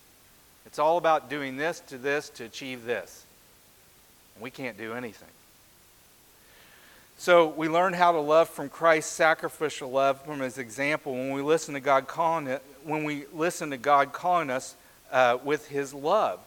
It's 0.66 0.80
all 0.80 0.98
about 0.98 1.30
doing 1.30 1.56
this 1.56 1.80
to 1.88 1.98
this 1.98 2.30
to 2.32 2.44
achieve 2.44 2.84
this. 2.84 3.26
And 4.36 4.44
we 4.44 4.52
can't 4.52 4.78
do 4.78 4.94
anything. 4.94 5.30
So 7.20 7.48
we 7.48 7.68
learn 7.68 7.94
how 7.94 8.12
to 8.12 8.20
love 8.20 8.50
from 8.50 8.70
Christ's 8.70 9.12
sacrificial 9.12 9.90
love 9.90 10.24
from 10.24 10.42
his 10.42 10.60
example 10.60 11.14
when 11.14 11.32
we 11.32 11.42
listen 11.42 11.74
to 11.74 11.80
God 11.80 12.08
calling 12.08 12.46
it, 12.46 12.62
when 12.84 13.06
we 13.06 13.26
listen 13.34 13.72
to 13.72 13.78
God 13.78 14.14
calling 14.14 14.52
us 14.52 14.76
uh, 15.12 15.38
with 15.44 15.68
his 15.68 15.94
love. 15.94 16.40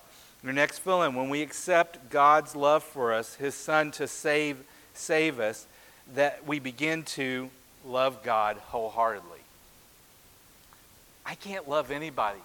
Your 0.43 0.53
next 0.53 0.79
fill 0.79 1.03
in, 1.03 1.15
when 1.15 1.29
we 1.29 1.43
accept 1.43 2.11
God's 2.11 2.57
love 2.57 2.83
for 2.83 3.13
us, 3.13 3.35
his 3.35 3.55
son 3.55 3.91
to 3.93 4.09
save, 4.09 4.57
save 4.95 5.39
us, 5.39 5.67
that 6.15 6.47
we 6.47 6.59
begin 6.59 7.03
to 7.03 7.51
love 7.85 8.23
God 8.23 8.57
wholeheartedly. 8.57 9.39
I 11.27 11.35
can't 11.35 11.69
love 11.69 11.91
anybody 11.91 12.41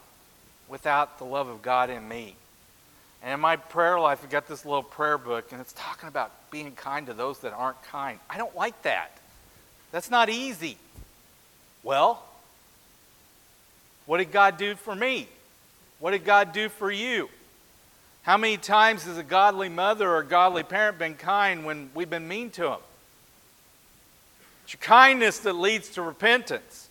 without 0.68 1.18
the 1.18 1.24
love 1.24 1.48
of 1.48 1.62
God 1.62 1.90
in 1.90 2.08
me. 2.08 2.36
And 3.24 3.34
in 3.34 3.40
my 3.40 3.56
prayer 3.56 4.00
life, 4.00 4.20
I've 4.24 4.30
got 4.30 4.48
this 4.48 4.66
little 4.66 4.84
prayer 4.84 5.18
book, 5.18 5.52
and 5.52 5.62
it's 5.62 5.74
talking 5.74 6.10
about 6.10 6.32
being 6.52 6.72
kind 6.74 7.08
to 7.08 7.14
those 7.14 7.40
that 7.40 7.54
aren't 7.54 7.82
kind. 7.84 8.20
I 8.30 8.38
don't 8.38 8.56
like 8.56 8.80
that. 8.84 9.18
That's 9.92 10.12
not 10.12 10.30
easy. 10.30 10.78
Well, 11.82 12.24
what 14.06 14.18
did 14.18 14.32
God 14.32 14.58
do 14.58 14.76
for 14.76 14.94
me? 14.94 15.28
What 16.00 16.12
did 16.12 16.26
God 16.26 16.52
do 16.52 16.70
for 16.70 16.92
you? 16.92 17.30
How 18.26 18.38
many 18.38 18.58
times 18.58 19.04
has 19.04 19.20
a 19.20 19.24
godly 19.24 19.70
mother 19.70 20.10
or 20.10 20.18
a 20.18 20.26
godly 20.26 20.64
parent 20.64 20.98
been 20.98 21.14
kind 21.14 21.64
when 21.64 21.92
we've 21.94 22.10
been 22.10 22.28
mean 22.28 22.50
to 22.52 22.62
them? 22.64 22.80
It's 24.64 24.74
your 24.74 24.80
kindness 24.80 25.38
that 25.42 25.54
leads 25.54 25.90
to 25.90 26.02
repentance. 26.02 26.90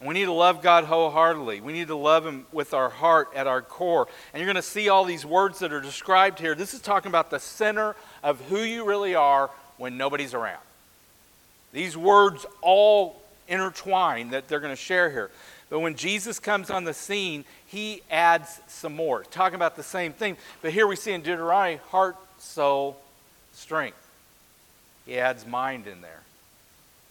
We 0.00 0.12
need 0.12 0.24
to 0.24 0.32
love 0.32 0.60
God 0.60 0.86
wholeheartedly. 0.86 1.60
We 1.60 1.72
need 1.72 1.86
to 1.86 1.94
love 1.94 2.26
Him 2.26 2.46
with 2.50 2.74
our 2.74 2.88
heart 2.88 3.28
at 3.36 3.46
our 3.46 3.62
core. 3.62 4.08
And 4.32 4.40
you're 4.40 4.52
going 4.52 4.56
to 4.56 4.62
see 4.62 4.88
all 4.88 5.04
these 5.04 5.24
words 5.24 5.60
that 5.60 5.72
are 5.72 5.80
described 5.80 6.40
here. 6.40 6.56
This 6.56 6.74
is 6.74 6.80
talking 6.80 7.10
about 7.10 7.30
the 7.30 7.38
center 7.38 7.94
of 8.24 8.40
who 8.48 8.58
you 8.58 8.84
really 8.84 9.14
are 9.14 9.50
when 9.76 9.96
nobody's 9.96 10.34
around. 10.34 10.62
These 11.72 11.96
words 11.96 12.44
all 12.60 13.22
intertwine 13.46 14.30
that 14.30 14.48
they're 14.48 14.58
going 14.58 14.72
to 14.72 14.82
share 14.82 15.10
here. 15.10 15.30
But 15.70 15.80
when 15.80 15.94
Jesus 15.94 16.40
comes 16.40 16.68
on 16.68 16.84
the 16.84 16.92
scene, 16.92 17.44
he 17.66 18.02
adds 18.10 18.60
some 18.66 18.94
more, 18.94 19.22
talking 19.22 19.54
about 19.54 19.76
the 19.76 19.84
same 19.84 20.12
thing. 20.12 20.36
But 20.60 20.72
here 20.72 20.86
we 20.86 20.96
see 20.96 21.12
in 21.12 21.22
Deuteronomy 21.22 21.76
heart, 21.90 22.16
soul, 22.38 23.00
strength. 23.52 23.96
He 25.06 25.18
adds 25.18 25.46
mind 25.46 25.86
in 25.86 26.00
there. 26.02 26.20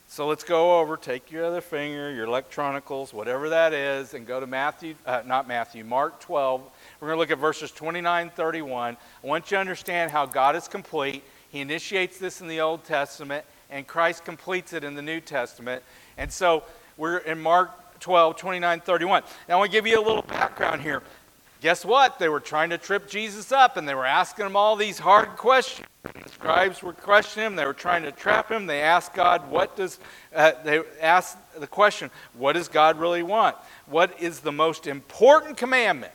So 0.10 0.28
let's 0.28 0.44
go 0.44 0.80
over, 0.80 0.98
take 0.98 1.32
your 1.32 1.46
other 1.46 1.62
finger, 1.62 2.12
your 2.12 2.26
electronicals, 2.26 3.14
whatever 3.14 3.50
that 3.50 3.74
is, 3.74 4.16
and 4.16 4.26
go 4.26 4.40
to 4.40 4.48
Matthew, 4.48 4.96
uh, 5.06 5.22
not 5.26 5.48
Matthew, 5.48 5.84
Mark 5.84 6.20
12. 6.20 6.62
We're 7.00 7.08
going 7.08 7.16
to 7.16 7.20
look 7.20 7.32
at 7.32 7.38
verses 7.38 7.72
29 7.72 8.32
31. 8.32 8.98
I 9.24 9.28
want 9.28 9.52
you 9.52 9.56
to 9.56 9.62
understand 9.62 10.12
how 10.12 10.26
God 10.26 10.56
is 10.56 10.68
complete. 10.68 11.24
He 11.52 11.60
initiates 11.60 12.18
this 12.18 12.42
in 12.42 12.48
the 12.48 12.60
Old 12.60 12.84
Testament, 12.86 13.46
and 13.70 13.86
Christ 13.86 14.26
completes 14.26 14.74
it 14.74 14.84
in 14.84 14.96
the 14.96 15.02
New 15.02 15.22
Testament. 15.22 15.84
And 16.18 16.34
so 16.34 16.64
we're 16.98 17.20
in 17.20 17.40
Mark 17.40 17.72
12, 18.00 18.38
29, 18.38 18.82
31. 18.82 19.24
Now, 19.48 19.56
I 19.56 19.58
want 19.60 19.72
to 19.72 19.78
give 19.78 19.88
you 19.88 20.00
a 20.00 20.06
little 20.06 20.22
background 20.22 20.82
here. 20.82 21.02
Guess 21.62 21.84
what? 21.84 22.20
They 22.20 22.30
were 22.30 22.40
trying 22.40 22.70
to 22.70 22.78
trip 22.78 23.10
Jesus 23.10 23.52
up 23.52 23.76
and 23.76 23.88
they 23.88 23.94
were 23.94 24.06
asking 24.06 24.46
him 24.46 24.56
all 24.56 24.78
these 24.78 24.98
hard 24.98 25.30
questions. 25.36 25.88
The 26.04 26.30
scribes 26.30 26.82
were 26.82 26.94
questioning 26.94 27.48
him. 27.48 27.56
They 27.58 27.66
were 27.66 27.74
trying 27.74 28.04
to 28.04 28.14
trap 28.14 28.50
him. 28.50 28.66
They 28.66 28.82
asked 28.82 29.14
God, 29.14 29.50
what 29.52 29.76
does, 29.76 30.00
uh, 30.34 30.54
they 30.64 30.82
asked 31.02 31.38
the 31.60 31.68
question, 31.68 32.12
what 32.34 32.54
does 32.54 32.70
God 32.70 32.98
really 32.98 33.24
want? 33.24 33.58
What 33.88 34.22
is 34.22 34.40
the 34.40 34.54
most 34.54 34.88
important 34.88 35.58
commandment? 35.58 36.14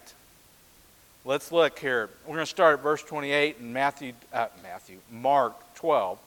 Let's 1.26 1.52
look 1.52 1.78
here. 1.78 2.08
We're 2.24 2.34
going 2.34 2.40
to 2.40 2.46
start 2.46 2.78
at 2.78 2.82
verse 2.82 3.02
28 3.02 3.56
in 3.60 3.72
Matthew, 3.72 4.14
uh, 4.32 4.46
Matthew, 4.62 4.98
Mark 5.10 5.54
12. 5.74 6.18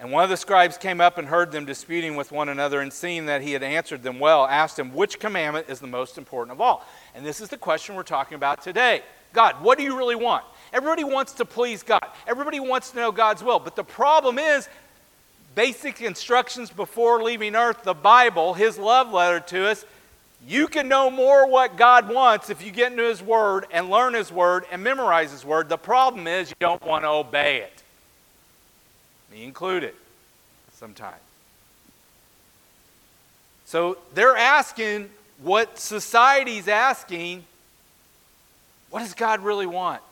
And 0.00 0.12
one 0.12 0.22
of 0.22 0.30
the 0.30 0.36
scribes 0.36 0.78
came 0.78 1.00
up 1.00 1.18
and 1.18 1.26
heard 1.26 1.50
them 1.50 1.64
disputing 1.64 2.14
with 2.14 2.30
one 2.30 2.48
another, 2.48 2.80
and 2.80 2.92
seeing 2.92 3.26
that 3.26 3.42
he 3.42 3.52
had 3.52 3.64
answered 3.64 4.04
them 4.04 4.20
well, 4.20 4.46
asked 4.46 4.78
him, 4.78 4.94
Which 4.94 5.18
commandment 5.18 5.68
is 5.68 5.80
the 5.80 5.88
most 5.88 6.18
important 6.18 6.52
of 6.52 6.60
all? 6.60 6.86
And 7.14 7.26
this 7.26 7.40
is 7.40 7.48
the 7.48 7.56
question 7.56 7.96
we're 7.96 8.04
talking 8.04 8.36
about 8.36 8.62
today 8.62 9.02
God, 9.32 9.60
what 9.62 9.76
do 9.76 9.84
you 9.84 9.96
really 9.96 10.14
want? 10.14 10.44
Everybody 10.72 11.02
wants 11.02 11.32
to 11.34 11.44
please 11.44 11.82
God, 11.82 12.06
everybody 12.28 12.60
wants 12.60 12.90
to 12.92 12.96
know 12.96 13.10
God's 13.10 13.42
will. 13.42 13.58
But 13.58 13.74
the 13.74 13.84
problem 13.84 14.38
is, 14.38 14.68
basic 15.56 16.00
instructions 16.00 16.70
before 16.70 17.20
leaving 17.22 17.56
earth, 17.56 17.82
the 17.82 17.94
Bible, 17.94 18.54
his 18.54 18.78
love 18.78 19.12
letter 19.12 19.40
to 19.40 19.66
us, 19.66 19.84
you 20.46 20.68
can 20.68 20.86
know 20.86 21.10
more 21.10 21.48
what 21.48 21.76
God 21.76 22.08
wants 22.08 22.48
if 22.48 22.64
you 22.64 22.70
get 22.70 22.92
into 22.92 23.02
his 23.02 23.20
word 23.20 23.66
and 23.72 23.90
learn 23.90 24.14
his 24.14 24.30
word 24.30 24.64
and 24.70 24.84
memorize 24.84 25.32
his 25.32 25.44
word. 25.44 25.68
The 25.68 25.76
problem 25.76 26.28
is 26.28 26.50
you 26.50 26.56
don't 26.60 26.84
want 26.84 27.02
to 27.02 27.08
obey 27.08 27.62
it 27.62 27.82
me 29.30 29.44
included, 29.44 29.94
sometimes. 30.74 31.16
So 33.66 33.98
they're 34.14 34.36
asking 34.36 35.10
what 35.42 35.78
society's 35.78 36.68
asking 36.68 37.44
what 38.90 39.00
does 39.00 39.14
God 39.14 39.40
really 39.40 39.66
want? 39.66 40.02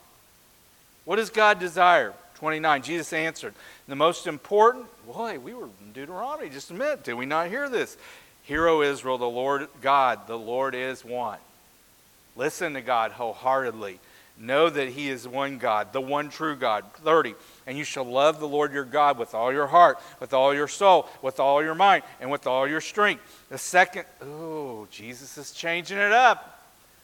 What 1.04 1.16
does 1.16 1.30
God 1.30 1.58
desire? 1.58 2.12
29, 2.36 2.82
Jesus 2.82 3.12
answered, 3.12 3.54
The 3.88 3.96
most 3.96 4.26
important, 4.26 4.86
boy, 5.06 5.38
we 5.38 5.54
were 5.54 5.64
in 5.64 5.92
Deuteronomy 5.94 6.50
just 6.50 6.70
a 6.70 6.74
minute. 6.74 7.04
Did 7.04 7.14
we 7.14 7.26
not 7.26 7.48
hear 7.48 7.68
this? 7.68 7.96
Hear, 8.42 8.68
O 8.68 8.82
Israel, 8.82 9.18
the 9.18 9.24
Lord 9.24 9.68
God, 9.80 10.26
the 10.26 10.38
Lord 10.38 10.74
is 10.74 11.04
one. 11.04 11.38
Listen 12.36 12.74
to 12.74 12.82
God 12.82 13.12
wholeheartedly. 13.12 13.98
Know 14.38 14.68
that 14.68 14.90
He 14.90 15.08
is 15.08 15.26
one 15.26 15.58
God, 15.58 15.92
the 15.92 16.00
one 16.00 16.28
true 16.28 16.56
God. 16.56 16.84
30. 17.02 17.34
And 17.66 17.78
you 17.78 17.84
shall 17.84 18.04
love 18.04 18.38
the 18.38 18.48
Lord 18.48 18.72
your 18.72 18.84
God 18.84 19.18
with 19.18 19.34
all 19.34 19.52
your 19.52 19.66
heart, 19.66 19.98
with 20.20 20.34
all 20.34 20.54
your 20.54 20.68
soul, 20.68 21.08
with 21.22 21.40
all 21.40 21.62
your 21.62 21.74
mind, 21.74 22.02
and 22.20 22.30
with 22.30 22.46
all 22.46 22.68
your 22.68 22.82
strength. 22.82 23.46
The 23.48 23.58
second, 23.58 24.04
oh, 24.20 24.86
Jesus 24.90 25.38
is 25.38 25.52
changing 25.52 25.98
it 25.98 26.12
up. 26.12 26.55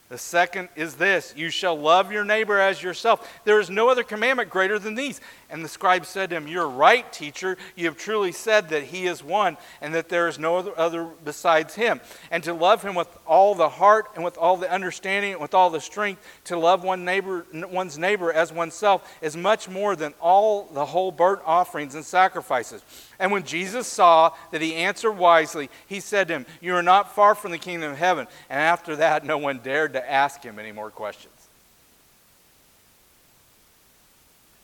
The 0.08 0.18
second 0.18 0.68
is 0.76 0.96
this 0.96 1.32
you 1.36 1.48
shall 1.48 1.74
love 1.74 2.12
your 2.12 2.24
neighbor 2.24 2.58
as 2.58 2.82
yourself. 2.82 3.40
There 3.44 3.60
is 3.60 3.70
no 3.70 3.88
other 3.88 4.02
commandment 4.02 4.50
greater 4.50 4.78
than 4.78 4.94
these. 4.94 5.22
And 5.48 5.64
the 5.64 5.68
scribe 5.68 6.06
said 6.06 6.30
to 6.30 6.36
him, 6.36 6.48
You're 6.48 6.68
right, 6.68 7.10
teacher. 7.12 7.56
You 7.76 7.86
have 7.86 7.96
truly 7.96 8.32
said 8.32 8.70
that 8.70 8.82
he 8.84 9.06
is 9.06 9.22
one 9.22 9.56
and 9.80 9.94
that 9.94 10.08
there 10.08 10.28
is 10.28 10.38
no 10.38 10.56
other, 10.56 11.08
besides 11.24 11.74
him. 11.74 12.00
And 12.30 12.42
to 12.44 12.54
love 12.54 12.82
him 12.82 12.94
with 12.94 13.08
all 13.26 13.54
the 13.54 13.68
heart 13.68 14.06
and 14.14 14.24
with 14.24 14.38
all 14.38 14.56
the 14.56 14.70
understanding 14.70 15.32
and 15.32 15.40
with 15.40 15.54
all 15.54 15.70
the 15.70 15.80
strength, 15.80 16.26
to 16.44 16.58
love 16.58 16.84
one 16.84 17.04
neighbor, 17.04 17.46
one's 17.52 17.98
neighbor 17.98 18.32
as 18.32 18.52
oneself 18.52 19.10
is 19.20 19.36
much 19.36 19.68
more 19.68 19.96
than 19.96 20.14
all 20.20 20.64
the 20.64 20.86
whole 20.86 21.12
burnt 21.12 21.40
offerings 21.44 21.94
and 21.94 22.04
sacrifices. 22.04 22.82
And 23.22 23.30
when 23.30 23.44
Jesus 23.44 23.86
saw 23.86 24.32
that 24.50 24.60
he 24.60 24.74
answered 24.74 25.12
wisely, 25.12 25.70
he 25.86 26.00
said 26.00 26.26
to 26.26 26.34
him, 26.34 26.46
You 26.60 26.74
are 26.74 26.82
not 26.82 27.14
far 27.14 27.36
from 27.36 27.52
the 27.52 27.58
kingdom 27.58 27.92
of 27.92 27.96
heaven. 27.96 28.26
And 28.50 28.58
after 28.58 28.96
that, 28.96 29.24
no 29.24 29.38
one 29.38 29.60
dared 29.60 29.92
to 29.92 30.10
ask 30.10 30.42
him 30.42 30.58
any 30.58 30.72
more 30.72 30.90
questions. 30.90 31.32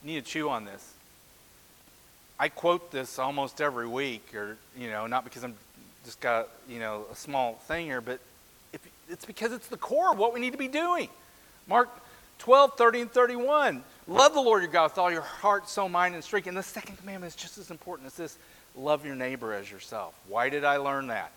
Need 0.03 0.25
to 0.25 0.29
chew 0.29 0.51
on 0.51 0.65
this. 0.65 0.93
I 2.37 2.49
quote 2.49 2.91
this 2.91 3.21
almost 3.21 3.61
every 3.61 3.87
week, 3.87 4.35
or, 4.35 4.57
you 4.77 4.91
know, 4.91 5.07
not 5.07 5.23
because 5.23 5.45
I'm 5.45 5.55
just 6.05 6.21
got, 6.21 6.49
you 6.69 6.81
know, 6.81 7.05
a 7.13 7.15
small 7.15 7.55
thing 7.69 7.87
here, 7.87 8.01
but 8.01 8.19
if, 8.73 8.81
it's 9.09 9.25
because 9.25 9.53
it's 9.53 9.69
the 9.69 9.77
core 9.77 10.11
of 10.11 10.19
what 10.19 10.35
we 10.35 10.41
need 10.41 10.51
to 10.51 10.59
be 10.59 10.67
doing. 10.67 11.09
Mark 11.69 11.91
12, 12.39 12.77
30, 12.77 13.01
and 13.03 13.13
31. 13.13 13.83
Love 14.07 14.35
the 14.35 14.41
Lord 14.41 14.63
your 14.63 14.73
God 14.73 14.91
with 14.91 14.99
all 14.99 15.11
your 15.11 15.21
heart, 15.21 15.69
soul, 15.69 15.89
mind, 15.89 16.15
and 16.15 16.25
strength. 16.25 16.47
And 16.47 16.57
the 16.57 16.63
second 16.63 16.97
commandment 16.97 17.35
is 17.35 17.37
just 17.37 17.59
as 17.59 17.71
important 17.71 18.07
as 18.07 18.15
this 18.15 18.39
love 18.75 19.05
your 19.05 19.15
neighbor 19.15 19.53
as 19.53 19.71
yourself. 19.71 20.15
Why 20.29 20.49
did 20.49 20.65
I 20.65 20.77
learn 20.77 21.09
that? 21.09 21.31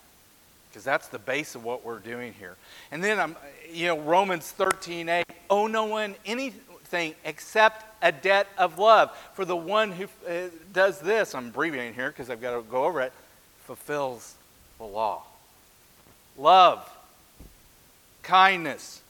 Because 0.70 0.84
that's 0.84 1.08
the 1.10 1.20
base 1.20 1.56
of 1.56 1.66
what 1.66 1.84
we're 1.84 2.00
doing 2.00 2.34
here. 2.34 2.56
And 2.92 3.04
then 3.04 3.20
I'm, 3.20 3.36
you 3.70 3.88
know, 3.88 4.00
Romans 4.00 4.52
13, 4.52 5.10
8. 5.10 5.26
Owe 5.50 5.68
no 5.68 5.84
one 5.86 6.16
anything 6.26 7.14
except 7.26 7.86
a 8.02 8.12
debt 8.12 8.48
of 8.58 8.80
love. 8.80 9.12
For 9.34 9.44
the 9.44 9.56
one 9.56 9.92
who 9.92 10.06
uh, 10.28 10.48
does 10.72 11.00
this, 11.00 11.36
I'm 11.36 11.48
abbreviating 11.48 11.94
here 11.94 12.10
because 12.10 12.30
I've 12.30 12.42
got 12.42 12.56
to 12.56 12.62
go 12.62 12.86
over 12.86 13.02
it, 13.02 13.12
fulfills 13.66 14.36
the 14.78 14.86
law. 14.86 15.24
Love, 16.38 16.90
kindness, 18.24 19.02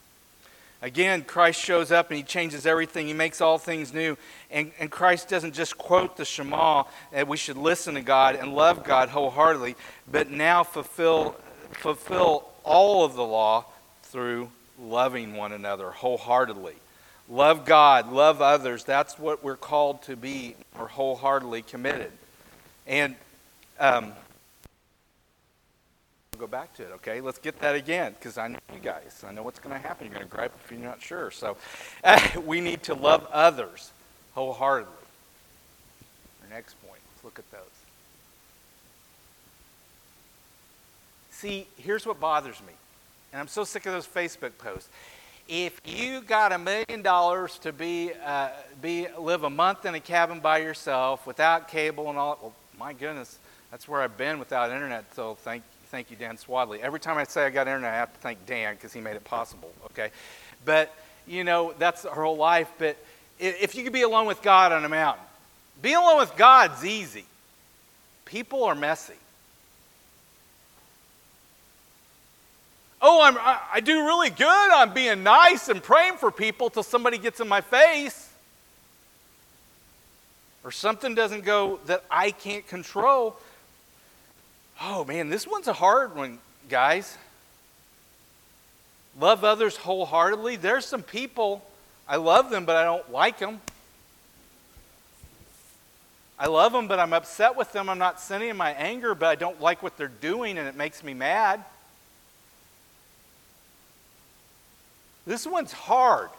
Again, 0.81 1.23
Christ 1.23 1.61
shows 1.61 1.91
up 1.91 2.09
and 2.09 2.17
he 2.17 2.23
changes 2.23 2.65
everything. 2.65 3.05
He 3.05 3.13
makes 3.13 3.39
all 3.39 3.59
things 3.59 3.93
new. 3.93 4.17
And, 4.49 4.71
and 4.79 4.89
Christ 4.89 5.29
doesn't 5.29 5.53
just 5.53 5.77
quote 5.77 6.17
the 6.17 6.25
Shema 6.25 6.85
that 7.11 7.27
we 7.27 7.37
should 7.37 7.57
listen 7.57 7.93
to 7.95 8.01
God 8.01 8.35
and 8.35 8.55
love 8.55 8.83
God 8.83 9.09
wholeheartedly, 9.09 9.75
but 10.11 10.31
now 10.31 10.63
fulfill, 10.63 11.35
fulfill 11.71 12.49
all 12.63 13.05
of 13.05 13.13
the 13.13 13.23
law 13.23 13.65
through 14.03 14.49
loving 14.79 15.35
one 15.35 15.51
another 15.51 15.91
wholeheartedly. 15.91 16.75
Love 17.29 17.63
God, 17.63 18.11
love 18.11 18.41
others. 18.41 18.83
That's 18.83 19.19
what 19.19 19.43
we're 19.43 19.55
called 19.55 20.01
to 20.03 20.15
be. 20.15 20.55
We're 20.77 20.87
wholeheartedly 20.87 21.61
committed. 21.61 22.11
And 22.87 23.15
um, 23.79 24.13
go 26.41 26.47
back 26.47 26.73
to 26.73 26.81
it, 26.81 26.91
okay? 26.93 27.21
Let's 27.21 27.37
get 27.37 27.59
that 27.59 27.75
again 27.75 28.15
because 28.17 28.39
I 28.39 28.47
know 28.47 28.57
you 28.73 28.79
guys. 28.79 29.23
I 29.25 29.31
know 29.31 29.43
what's 29.43 29.59
going 29.59 29.79
to 29.79 29.87
happen. 29.87 30.07
You're 30.07 30.15
going 30.15 30.27
to 30.27 30.35
gripe 30.35 30.51
if 30.65 30.71
you're 30.71 30.79
not 30.79 30.99
sure. 30.99 31.29
So 31.29 31.55
uh, 32.03 32.19
we 32.45 32.59
need 32.59 32.81
to 32.83 32.95
love 32.95 33.27
others 33.31 33.91
wholeheartedly. 34.33 34.91
Our 36.43 36.55
next 36.55 36.81
point, 36.81 36.99
let's 37.13 37.23
look 37.23 37.37
at 37.37 37.49
those. 37.51 37.61
See, 41.29 41.67
here's 41.77 42.07
what 42.07 42.19
bothers 42.19 42.59
me. 42.61 42.73
And 43.31 43.39
I'm 43.39 43.47
so 43.47 43.63
sick 43.63 43.85
of 43.85 43.93
those 43.93 44.07
Facebook 44.07 44.57
posts. 44.57 44.89
If 45.47 45.79
you 45.85 46.21
got 46.21 46.51
a 46.51 46.57
million 46.57 47.03
dollars 47.03 47.59
to 47.59 47.71
be, 47.71 48.13
uh, 48.25 48.49
be 48.81 49.07
live 49.15 49.43
a 49.43 49.49
month 49.49 49.85
in 49.85 49.93
a 49.93 49.99
cabin 49.99 50.39
by 50.39 50.57
yourself 50.57 51.27
without 51.27 51.67
cable 51.67 52.09
and 52.09 52.17
all, 52.17 52.39
well, 52.41 52.53
my 52.79 52.93
goodness, 52.93 53.37
that's 53.69 53.87
where 53.87 54.01
I've 54.01 54.17
been 54.17 54.39
without 54.39 54.71
internet. 54.71 55.13
So 55.13 55.35
thank 55.35 55.61
thank 55.91 56.09
you, 56.09 56.15
Dan 56.15 56.37
Swadley. 56.37 56.79
Every 56.79 57.01
time 57.01 57.17
I 57.17 57.25
say 57.25 57.45
I 57.45 57.49
got 57.49 57.67
internet, 57.67 57.93
I 57.93 57.97
have 57.97 58.13
to 58.13 58.19
thank 58.21 58.45
Dan 58.45 58.75
because 58.75 58.93
he 58.93 59.01
made 59.01 59.17
it 59.17 59.25
possible, 59.25 59.73
okay? 59.87 60.11
But, 60.63 60.95
you 61.27 61.43
know, 61.43 61.73
that's 61.77 62.03
her 62.03 62.23
whole 62.23 62.37
life. 62.37 62.71
But 62.79 62.95
if 63.37 63.75
you 63.75 63.83
could 63.83 63.91
be 63.91 64.03
alone 64.03 64.25
with 64.25 64.41
God 64.41 64.71
on 64.71 64.85
a 64.85 64.89
mountain, 64.89 65.25
being 65.81 65.97
alone 65.97 66.19
with 66.19 66.35
God's 66.37 66.85
easy. 66.85 67.25
People 68.23 68.63
are 68.63 68.75
messy. 68.75 69.15
Oh, 73.01 73.21
I'm, 73.21 73.37
I, 73.37 73.59
I 73.73 73.79
do 73.81 74.05
really 74.05 74.29
good 74.29 74.71
on 74.73 74.93
being 74.93 75.23
nice 75.23 75.67
and 75.67 75.83
praying 75.83 76.17
for 76.17 76.31
people 76.31 76.69
till 76.69 76.83
somebody 76.83 77.17
gets 77.17 77.41
in 77.41 77.49
my 77.49 77.59
face 77.59 78.29
or 80.63 80.71
something 80.71 81.15
doesn't 81.15 81.43
go 81.43 81.79
that 81.87 82.05
I 82.09 82.31
can't 82.31 82.65
control. 82.65 83.35
Oh 84.83 85.05
man, 85.05 85.29
this 85.29 85.45
one's 85.45 85.67
a 85.67 85.73
hard 85.73 86.15
one, 86.15 86.39
guys. 86.67 87.17
Love 89.19 89.43
others 89.43 89.77
wholeheartedly. 89.77 90.55
There's 90.55 90.85
some 90.85 91.03
people, 91.03 91.63
I 92.07 92.15
love 92.15 92.49
them, 92.49 92.65
but 92.65 92.75
I 92.75 92.83
don't 92.83 93.11
like 93.11 93.37
them. 93.37 93.59
I 96.39 96.47
love 96.47 96.71
them, 96.71 96.87
but 96.87 96.97
I'm 96.97 97.13
upset 97.13 97.55
with 97.55 97.71
them. 97.71 97.89
I'm 97.89 97.99
not 97.99 98.19
sending 98.19 98.55
my 98.57 98.71
anger, 98.71 99.13
but 99.13 99.27
I 99.27 99.35
don't 99.35 99.61
like 99.61 99.83
what 99.83 99.97
they're 99.97 100.07
doing 100.07 100.57
and 100.57 100.67
it 100.67 100.75
makes 100.75 101.03
me 101.03 101.13
mad. 101.13 101.63
This 105.27 105.45
one's 105.45 105.71
hard. 105.71 106.29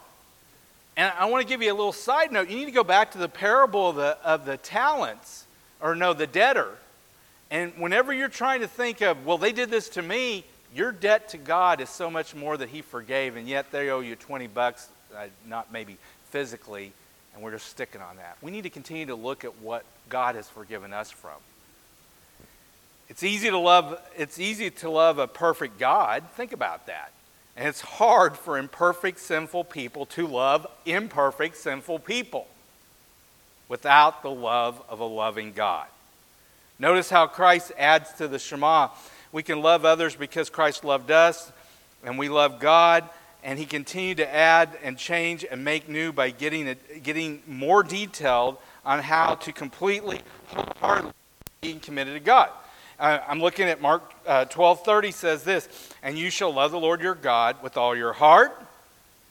And 0.97 1.13
I 1.17 1.25
want 1.25 1.41
to 1.41 1.47
give 1.47 1.61
you 1.61 1.71
a 1.71 1.73
little 1.73 1.93
side 1.93 2.33
note. 2.33 2.49
You 2.49 2.57
need 2.57 2.65
to 2.65 2.71
go 2.71 2.83
back 2.83 3.11
to 3.13 3.17
the 3.17 3.29
parable 3.29 3.91
of 3.91 3.95
the, 3.95 4.17
of 4.23 4.45
the 4.45 4.57
talents, 4.57 5.45
or 5.79 5.95
no, 5.95 6.13
the 6.13 6.27
debtor. 6.27 6.77
And 7.51 7.73
whenever 7.77 8.13
you're 8.13 8.29
trying 8.29 8.61
to 8.61 8.67
think 8.67 9.01
of, 9.01 9.25
well, 9.25 9.37
they 9.37 9.51
did 9.51 9.69
this 9.69 9.89
to 9.89 10.01
me, 10.01 10.45
your 10.75 10.91
debt 10.91 11.29
to 11.29 11.37
God 11.37 11.81
is 11.81 11.89
so 11.89 12.09
much 12.09 12.33
more 12.33 12.57
that 12.57 12.69
He 12.69 12.81
forgave, 12.81 13.35
and 13.35 13.47
yet 13.47 13.71
they 13.71 13.89
owe 13.89 13.99
you 13.99 14.15
20 14.15 14.47
bucks, 14.47 14.89
uh, 15.15 15.27
not 15.47 15.71
maybe 15.71 15.97
physically, 16.31 16.91
and 17.33 17.43
we're 17.43 17.51
just 17.51 17.67
sticking 17.67 18.01
on 18.01 18.17
that. 18.17 18.37
We 18.41 18.51
need 18.51 18.63
to 18.63 18.69
continue 18.69 19.05
to 19.07 19.15
look 19.15 19.43
at 19.43 19.59
what 19.61 19.85
God 20.09 20.35
has 20.35 20.49
forgiven 20.49 20.93
us 20.93 21.11
from. 21.11 21.37
It's 23.09 23.23
easy 23.23 23.49
to 23.49 23.57
love, 23.57 24.01
it's 24.17 24.39
easy 24.39 24.71
to 24.71 24.89
love 24.89 25.19
a 25.19 25.27
perfect 25.27 25.77
God. 25.77 26.23
Think 26.35 26.53
about 26.53 26.87
that. 26.87 27.11
And 27.55 27.67
it's 27.67 27.81
hard 27.81 28.35
for 28.35 28.57
imperfect, 28.57 29.19
sinful 29.19 29.65
people 29.65 30.07
to 30.07 30.25
love 30.25 30.65
imperfect, 30.85 31.57
sinful 31.57 31.99
people 31.99 32.47
without 33.69 34.23
the 34.23 34.31
love 34.31 34.81
of 34.89 34.99
a 34.99 35.05
loving 35.05 35.51
God. 35.53 35.85
Notice 36.83 37.09
how 37.09 37.27
Christ 37.27 37.71
adds 37.77 38.11
to 38.15 38.27
the 38.27 38.37
Shema. 38.37 38.89
We 39.31 39.41
can 39.41 39.61
love 39.61 39.85
others 39.85 40.17
because 40.17 40.49
Christ 40.49 40.83
loved 40.83 41.11
us, 41.11 41.49
and 42.03 42.19
we 42.19 42.27
love 42.27 42.59
God. 42.59 43.07
And 43.41 43.57
he 43.57 43.65
continued 43.65 44.17
to 44.17 44.27
add 44.29 44.77
and 44.83 44.97
change 44.97 45.45
and 45.49 45.63
make 45.63 45.87
new 45.87 46.11
by 46.11 46.31
getting, 46.31 46.75
getting 47.01 47.41
more 47.47 47.83
detailed 47.83 48.57
on 48.85 48.99
how 48.99 49.35
to 49.35 49.53
completely, 49.53 50.19
wholeheartedly 50.47 51.13
being 51.61 51.79
committed 51.79 52.15
to 52.15 52.19
God. 52.19 52.49
Uh, 52.99 53.19
I'm 53.29 53.39
looking 53.39 53.69
at 53.69 53.79
Mark 53.79 54.03
uh, 54.27 54.43
12:30 54.43 55.13
says 55.13 55.45
this, 55.45 55.69
"And 56.03 56.19
you 56.19 56.29
shall 56.29 56.53
love 56.53 56.71
the 56.71 56.79
Lord 56.81 56.99
your 56.99 57.15
God 57.15 57.63
with 57.63 57.77
all 57.77 57.95
your 57.95 58.11
heart, 58.11 58.59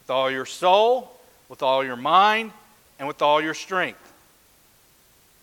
with 0.01 0.09
all 0.09 0.31
your 0.31 0.47
soul, 0.47 1.21
with 1.51 1.63
all 1.63 1.85
your 1.85 1.97
mind, 1.97 2.53
and 2.99 3.07
with 3.07 3.21
all 3.21 3.43
your 3.43 3.53
strength." 3.53 4.11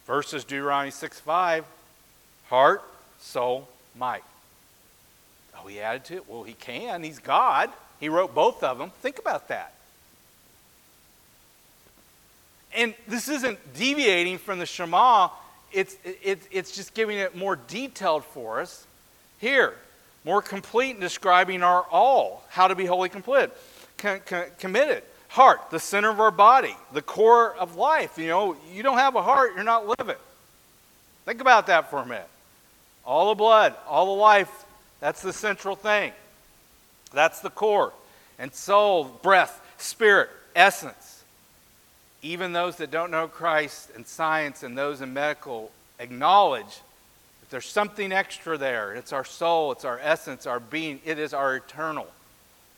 Verses 0.07 0.43
Deuteronomy 0.43 0.89
6:5, 0.89 1.65
heart, 2.49 2.83
soul, 3.19 3.67
might. 3.97 4.23
Oh, 5.57 5.67
he 5.67 5.79
added 5.79 6.05
to 6.05 6.15
it? 6.15 6.29
Well, 6.29 6.43
he 6.43 6.53
can. 6.53 7.03
He's 7.03 7.19
God. 7.19 7.69
He 7.99 8.09
wrote 8.09 8.33
both 8.33 8.63
of 8.63 8.77
them. 8.77 8.91
Think 9.01 9.19
about 9.19 9.49
that. 9.49 9.73
And 12.75 12.93
this 13.07 13.29
isn't 13.29 13.57
deviating 13.73 14.37
from 14.37 14.59
the 14.59 14.65
Shema, 14.65 15.29
it's, 15.71 15.97
it's, 16.03 16.47
it's 16.51 16.71
just 16.71 16.93
giving 16.93 17.17
it 17.17 17.35
more 17.35 17.55
detailed 17.55 18.23
for 18.25 18.61
us. 18.61 18.85
Here, 19.39 19.75
more 20.25 20.41
complete 20.41 20.91
in 20.91 20.99
describing 20.99 21.63
our 21.63 21.85
all, 21.89 22.43
how 22.49 22.67
to 22.67 22.75
be 22.75 22.85
wholly 22.85 23.09
complete, 23.09 23.49
com- 23.97 24.19
com- 24.25 24.45
committed. 24.59 25.03
Heart, 25.29 25.69
the 25.69 25.79
center 25.79 26.09
of 26.09 26.19
our 26.19 26.31
body, 26.31 26.75
the 26.91 27.03
core 27.03 27.55
of 27.55 27.75
life. 27.75 28.17
You 28.17 28.27
know, 28.27 28.55
you 28.73 28.81
don't 28.81 28.97
have 28.97 29.15
a 29.15 29.21
heart, 29.21 29.51
you're 29.55 29.63
not 29.63 29.87
living. 29.99 30.17
Think 31.25 31.41
about 31.41 31.67
that 31.67 31.91
for 31.91 31.99
a 31.99 32.05
minute. 32.05 32.27
All 33.05 33.29
the 33.29 33.35
blood, 33.35 33.75
all 33.87 34.15
the 34.15 34.21
life, 34.21 34.65
that's 34.99 35.21
the 35.21 35.33
central 35.33 35.75
thing. 35.75 36.11
That's 37.13 37.39
the 37.39 37.49
core. 37.49 37.93
And 38.37 38.53
soul, 38.53 39.05
breath, 39.05 39.61
spirit, 39.77 40.29
essence. 40.55 41.23
Even 42.21 42.53
those 42.53 42.77
that 42.77 42.91
don't 42.91 43.11
know 43.11 43.27
Christ 43.27 43.91
and 43.95 44.05
science 44.05 44.63
and 44.63 44.77
those 44.77 45.01
in 45.01 45.13
medical 45.13 45.71
acknowledge 45.99 46.81
that 47.41 47.49
there's 47.49 47.65
something 47.65 48.11
extra 48.11 48.57
there. 48.57 48.93
It's 48.93 49.13
our 49.13 49.25
soul, 49.25 49.71
it's 49.71 49.85
our 49.85 49.99
essence, 49.99 50.45
our 50.45 50.59
being, 50.59 50.99
it 51.05 51.17
is 51.17 51.33
our 51.33 51.55
eternal. 51.55 52.07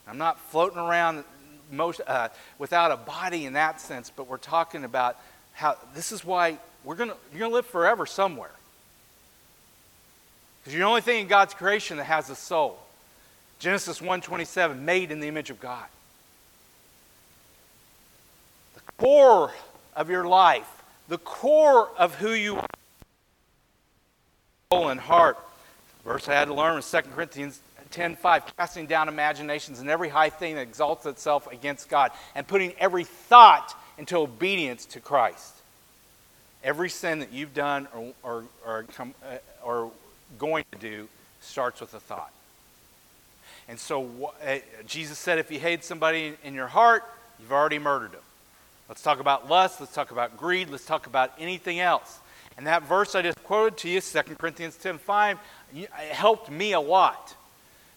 I'm 0.07 0.17
not 0.17 0.39
floating 0.39 0.79
around 0.79 1.23
most, 1.71 2.01
uh, 2.05 2.29
without 2.59 2.91
a 2.91 2.97
body 2.97 3.45
in 3.45 3.53
that 3.53 3.81
sense, 3.81 4.11
but 4.15 4.27
we're 4.27 4.37
talking 4.37 4.83
about 4.83 5.17
how 5.53 5.77
this 5.95 6.11
is 6.11 6.23
why 6.25 6.57
we're 6.83 6.95
gonna, 6.95 7.15
you're 7.31 7.39
going 7.39 7.51
to 7.51 7.55
live 7.55 7.65
forever 7.65 8.05
somewhere. 8.05 8.51
Because 10.61 10.73
you're 10.73 10.83
the 10.83 10.89
only 10.89 11.01
thing 11.01 11.21
in 11.21 11.27
God's 11.27 11.53
creation 11.53 11.97
that 11.97 12.05
has 12.05 12.29
a 12.29 12.35
soul. 12.35 12.79
Genesis 13.59 13.99
1:27, 14.01 14.85
made 14.85 15.11
in 15.11 15.19
the 15.19 15.27
image 15.27 15.49
of 15.49 15.59
God. 15.59 15.85
The 18.75 18.81
core 18.97 19.53
of 19.95 20.09
your 20.09 20.25
life, 20.25 20.69
the 21.07 21.17
core 21.17 21.89
of 21.97 22.15
who 22.15 22.31
you 22.31 22.57
are, 22.57 22.67
soul 24.71 24.89
and 24.89 24.99
heart. 24.99 25.37
The 26.03 26.11
verse 26.11 26.27
I 26.27 26.33
had 26.33 26.45
to 26.45 26.53
learn 26.53 26.75
was 26.75 26.85
2 26.85 27.11
Corinthians 27.13 27.59
10:5, 27.91 28.43
casting 28.57 28.87
down 28.87 29.09
imaginations 29.09 29.79
and 29.79 29.89
every 29.89 30.09
high 30.09 30.29
thing 30.29 30.55
that 30.55 30.61
exalts 30.61 31.05
itself 31.05 31.47
against 31.47 31.89
God, 31.89 32.11
and 32.35 32.47
putting 32.47 32.73
every 32.79 33.03
thought 33.03 33.75
into 33.97 34.17
obedience 34.17 34.85
to 34.87 34.99
Christ. 34.99 35.55
Every 36.63 36.89
sin 36.89 37.19
that 37.19 37.31
you've 37.31 37.53
done 37.53 37.87
or, 37.93 38.13
or, 38.23 38.45
or, 38.65 38.85
uh, 39.23 39.37
or 39.63 39.91
going 40.37 40.65
to 40.71 40.77
do 40.77 41.07
starts 41.41 41.81
with 41.81 41.93
a 41.93 41.99
thought. 41.99 42.31
And 43.67 43.79
so 43.79 44.33
uh, 44.45 44.57
Jesus 44.85 45.17
said, 45.17 45.39
if 45.39 45.51
you 45.51 45.59
hate 45.59 45.83
somebody 45.83 46.33
in 46.43 46.53
your 46.53 46.67
heart, 46.67 47.03
you've 47.39 47.51
already 47.51 47.79
murdered 47.79 48.11
them. 48.11 48.21
Let's 48.89 49.01
talk 49.01 49.19
about 49.19 49.49
lust. 49.49 49.79
Let's 49.79 49.93
talk 49.93 50.11
about 50.11 50.35
greed. 50.37 50.69
Let's 50.69 50.85
talk 50.85 51.07
about 51.07 51.31
anything 51.39 51.79
else. 51.79 52.19
And 52.57 52.67
that 52.67 52.83
verse 52.83 53.15
I 53.15 53.21
just 53.21 53.41
quoted 53.43 53.77
to 53.77 53.89
you, 53.89 54.01
2 54.01 54.21
Corinthians 54.37 54.77
10.5, 54.77 55.37
it 55.73 55.89
helped 55.89 56.51
me 56.51 56.73
a 56.73 56.79
lot. 56.81 57.35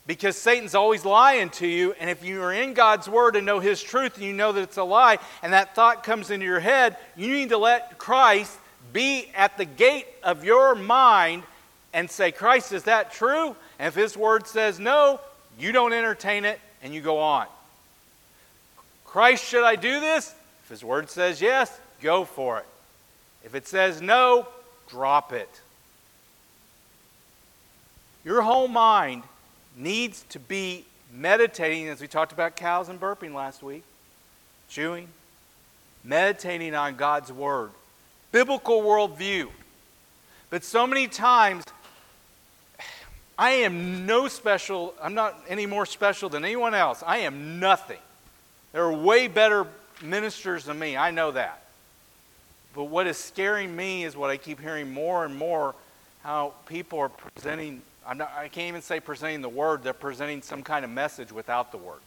Because 0.06 0.36
Satan's 0.36 0.74
always 0.74 1.04
lying 1.04 1.50
to 1.50 1.66
you, 1.66 1.94
and 1.98 2.10
if 2.10 2.24
you 2.24 2.42
are 2.42 2.52
in 2.52 2.74
God's 2.74 3.08
Word 3.08 3.36
and 3.36 3.46
know 3.46 3.58
His 3.58 3.82
truth, 3.82 4.16
and 4.16 4.24
you 4.24 4.34
know 4.34 4.52
that 4.52 4.60
it's 4.60 4.76
a 4.76 4.84
lie, 4.84 5.18
and 5.42 5.52
that 5.54 5.74
thought 5.74 6.04
comes 6.04 6.30
into 6.30 6.44
your 6.44 6.60
head, 6.60 6.96
you 7.16 7.28
need 7.28 7.48
to 7.48 7.58
let 7.58 7.98
Christ 7.98 8.56
be 8.92 9.30
at 9.34 9.56
the 9.56 9.64
gate 9.64 10.06
of 10.22 10.44
your 10.44 10.74
mind 10.74 11.42
and 11.94 12.10
say, 12.10 12.32
Christ, 12.32 12.72
is 12.72 12.82
that 12.82 13.12
true? 13.12 13.56
And 13.78 13.88
if 13.88 13.94
His 13.94 14.16
Word 14.16 14.46
says 14.46 14.78
no, 14.78 15.20
you 15.58 15.72
don't 15.72 15.92
entertain 15.94 16.44
it 16.44 16.60
and 16.82 16.92
you 16.92 17.00
go 17.00 17.20
on. 17.20 17.46
Christ, 19.06 19.44
should 19.44 19.64
I 19.64 19.76
do 19.76 20.00
this? 20.00 20.34
If 20.64 20.70
His 20.70 20.84
Word 20.84 21.08
says 21.08 21.40
yes, 21.40 21.80
go 22.02 22.24
for 22.24 22.58
it. 22.58 22.66
If 23.44 23.54
it 23.54 23.68
says 23.68 24.02
no, 24.02 24.48
drop 24.88 25.32
it. 25.32 25.48
Your 28.24 28.42
whole 28.42 28.68
mind 28.68 29.22
needs 29.76 30.24
to 30.30 30.40
be 30.40 30.84
meditating, 31.12 31.88
as 31.88 32.00
we 32.00 32.08
talked 32.08 32.32
about 32.32 32.56
cows 32.56 32.88
and 32.88 33.00
burping 33.00 33.34
last 33.34 33.62
week, 33.62 33.84
chewing, 34.68 35.08
meditating 36.02 36.74
on 36.74 36.96
God's 36.96 37.32
Word, 37.32 37.70
biblical 38.32 38.82
worldview. 38.82 39.48
But 40.50 40.64
so 40.64 40.86
many 40.86 41.06
times 41.06 41.64
I 43.38 43.50
am 43.50 44.06
no 44.06 44.28
special, 44.28 44.94
I'm 45.02 45.14
not 45.14 45.38
any 45.48 45.66
more 45.66 45.86
special 45.86 46.28
than 46.28 46.44
anyone 46.44 46.74
else. 46.74 47.02
I 47.04 47.18
am 47.18 47.58
nothing. 47.58 47.98
There 48.72 48.84
are 48.84 48.92
way 48.92 49.28
better 49.28 49.66
ministers 50.02 50.64
than 50.64 50.78
me, 50.78 50.96
I 50.96 51.10
know 51.10 51.32
that. 51.32 51.62
But 52.74 52.84
what 52.84 53.06
is 53.06 53.16
scaring 53.16 53.74
me 53.74 54.04
is 54.04 54.16
what 54.16 54.30
I 54.30 54.36
keep 54.36 54.60
hearing 54.60 54.92
more 54.92 55.24
and 55.24 55.36
more 55.36 55.74
how 56.22 56.54
people 56.66 56.98
are 57.00 57.08
presenting, 57.08 57.82
not, 58.06 58.32
I 58.36 58.48
can't 58.48 58.68
even 58.68 58.82
say 58.82 58.98
presenting 58.98 59.42
the 59.42 59.48
word, 59.48 59.82
they're 59.82 59.92
presenting 59.92 60.42
some 60.42 60.62
kind 60.62 60.84
of 60.84 60.90
message 60.90 61.30
without 61.30 61.70
the 61.70 61.78
word. 61.78 62.00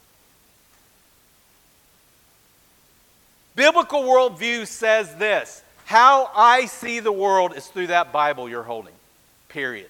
Biblical 3.55 4.03
worldview 4.03 4.67
says 4.67 5.13
this 5.15 5.63
how 5.85 6.29
I 6.35 6.65
see 6.65 6.99
the 6.99 7.11
world 7.11 7.55
is 7.55 7.65
through 7.67 7.87
that 7.87 8.11
Bible 8.11 8.49
you're 8.49 8.63
holding, 8.63 8.93
period. 9.49 9.89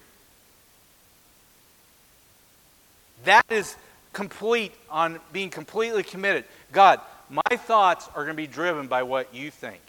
That 3.24 3.44
is 3.50 3.76
complete 4.12 4.72
on 4.90 5.20
being 5.32 5.50
completely 5.50 6.02
committed. 6.02 6.44
God, 6.72 7.00
my 7.30 7.56
thoughts 7.56 8.08
are 8.14 8.24
going 8.24 8.36
to 8.36 8.42
be 8.42 8.46
driven 8.46 8.86
by 8.86 9.02
what 9.02 9.34
you 9.34 9.50
think. 9.50 9.80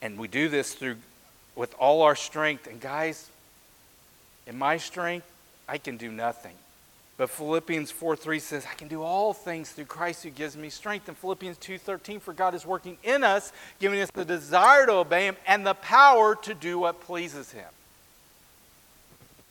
And 0.00 0.18
we 0.18 0.26
do 0.28 0.48
this 0.48 0.74
through 0.74 0.96
with 1.54 1.74
all 1.78 2.02
our 2.02 2.16
strength. 2.16 2.66
And 2.66 2.80
guys, 2.80 3.30
in 4.46 4.58
my 4.58 4.76
strength, 4.76 5.30
I 5.68 5.78
can 5.78 5.96
do 5.96 6.10
nothing. 6.10 6.54
But 7.16 7.30
Philippians 7.30 7.90
4 7.90 8.16
3 8.16 8.38
says, 8.40 8.66
I 8.68 8.74
can 8.74 8.88
do 8.88 9.02
all 9.02 9.32
things 9.32 9.70
through 9.70 9.84
Christ 9.84 10.24
who 10.24 10.30
gives 10.30 10.56
me 10.56 10.70
strength. 10.70 11.08
And 11.08 11.16
Philippians 11.16 11.56
2 11.58 11.78
13, 11.78 12.18
for 12.20 12.32
God 12.32 12.54
is 12.54 12.66
working 12.66 12.96
in 13.04 13.22
us, 13.22 13.52
giving 13.78 14.00
us 14.00 14.10
the 14.10 14.24
desire 14.24 14.86
to 14.86 14.92
obey 14.92 15.26
Him 15.26 15.36
and 15.46 15.64
the 15.64 15.74
power 15.74 16.34
to 16.36 16.54
do 16.54 16.80
what 16.80 17.00
pleases 17.00 17.52
Him. 17.52 17.68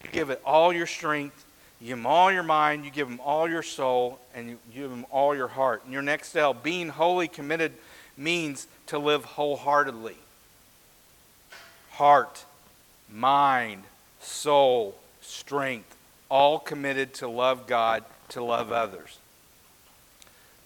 You 0.04 0.10
give 0.12 0.30
it 0.30 0.42
all 0.46 0.74
your 0.74 0.88
strength, 0.88 1.46
you 1.80 1.88
give 1.88 1.98
him 1.98 2.06
all 2.06 2.32
your 2.32 2.44
mind, 2.44 2.86
you 2.86 2.92
give 2.92 3.08
him 3.08 3.20
all 3.22 3.50
your 3.50 3.64
soul, 3.64 4.20
and 4.36 4.50
you 4.50 4.58
give 4.74 4.92
him 4.92 5.06
all 5.12 5.36
your 5.36 5.48
heart. 5.48 5.84
And 5.84 5.94
your 5.94 6.02
next 6.02 6.36
L, 6.36 6.54
being 6.54 6.90
wholly 6.90 7.28
committed 7.28 7.74
means 8.18 8.68
to 8.88 9.00
live 9.00 9.26
wholeheartedly. 9.26 10.18
Heart, 11.92 12.46
mind, 13.10 13.84
soul, 14.20 14.96
strength, 15.22 15.96
all 16.30 16.60
committed 16.60 17.14
to 17.16 17.28
love 17.28 17.68
God, 17.68 18.04
to 18.30 18.44
love 18.44 18.72
others. 18.72 19.18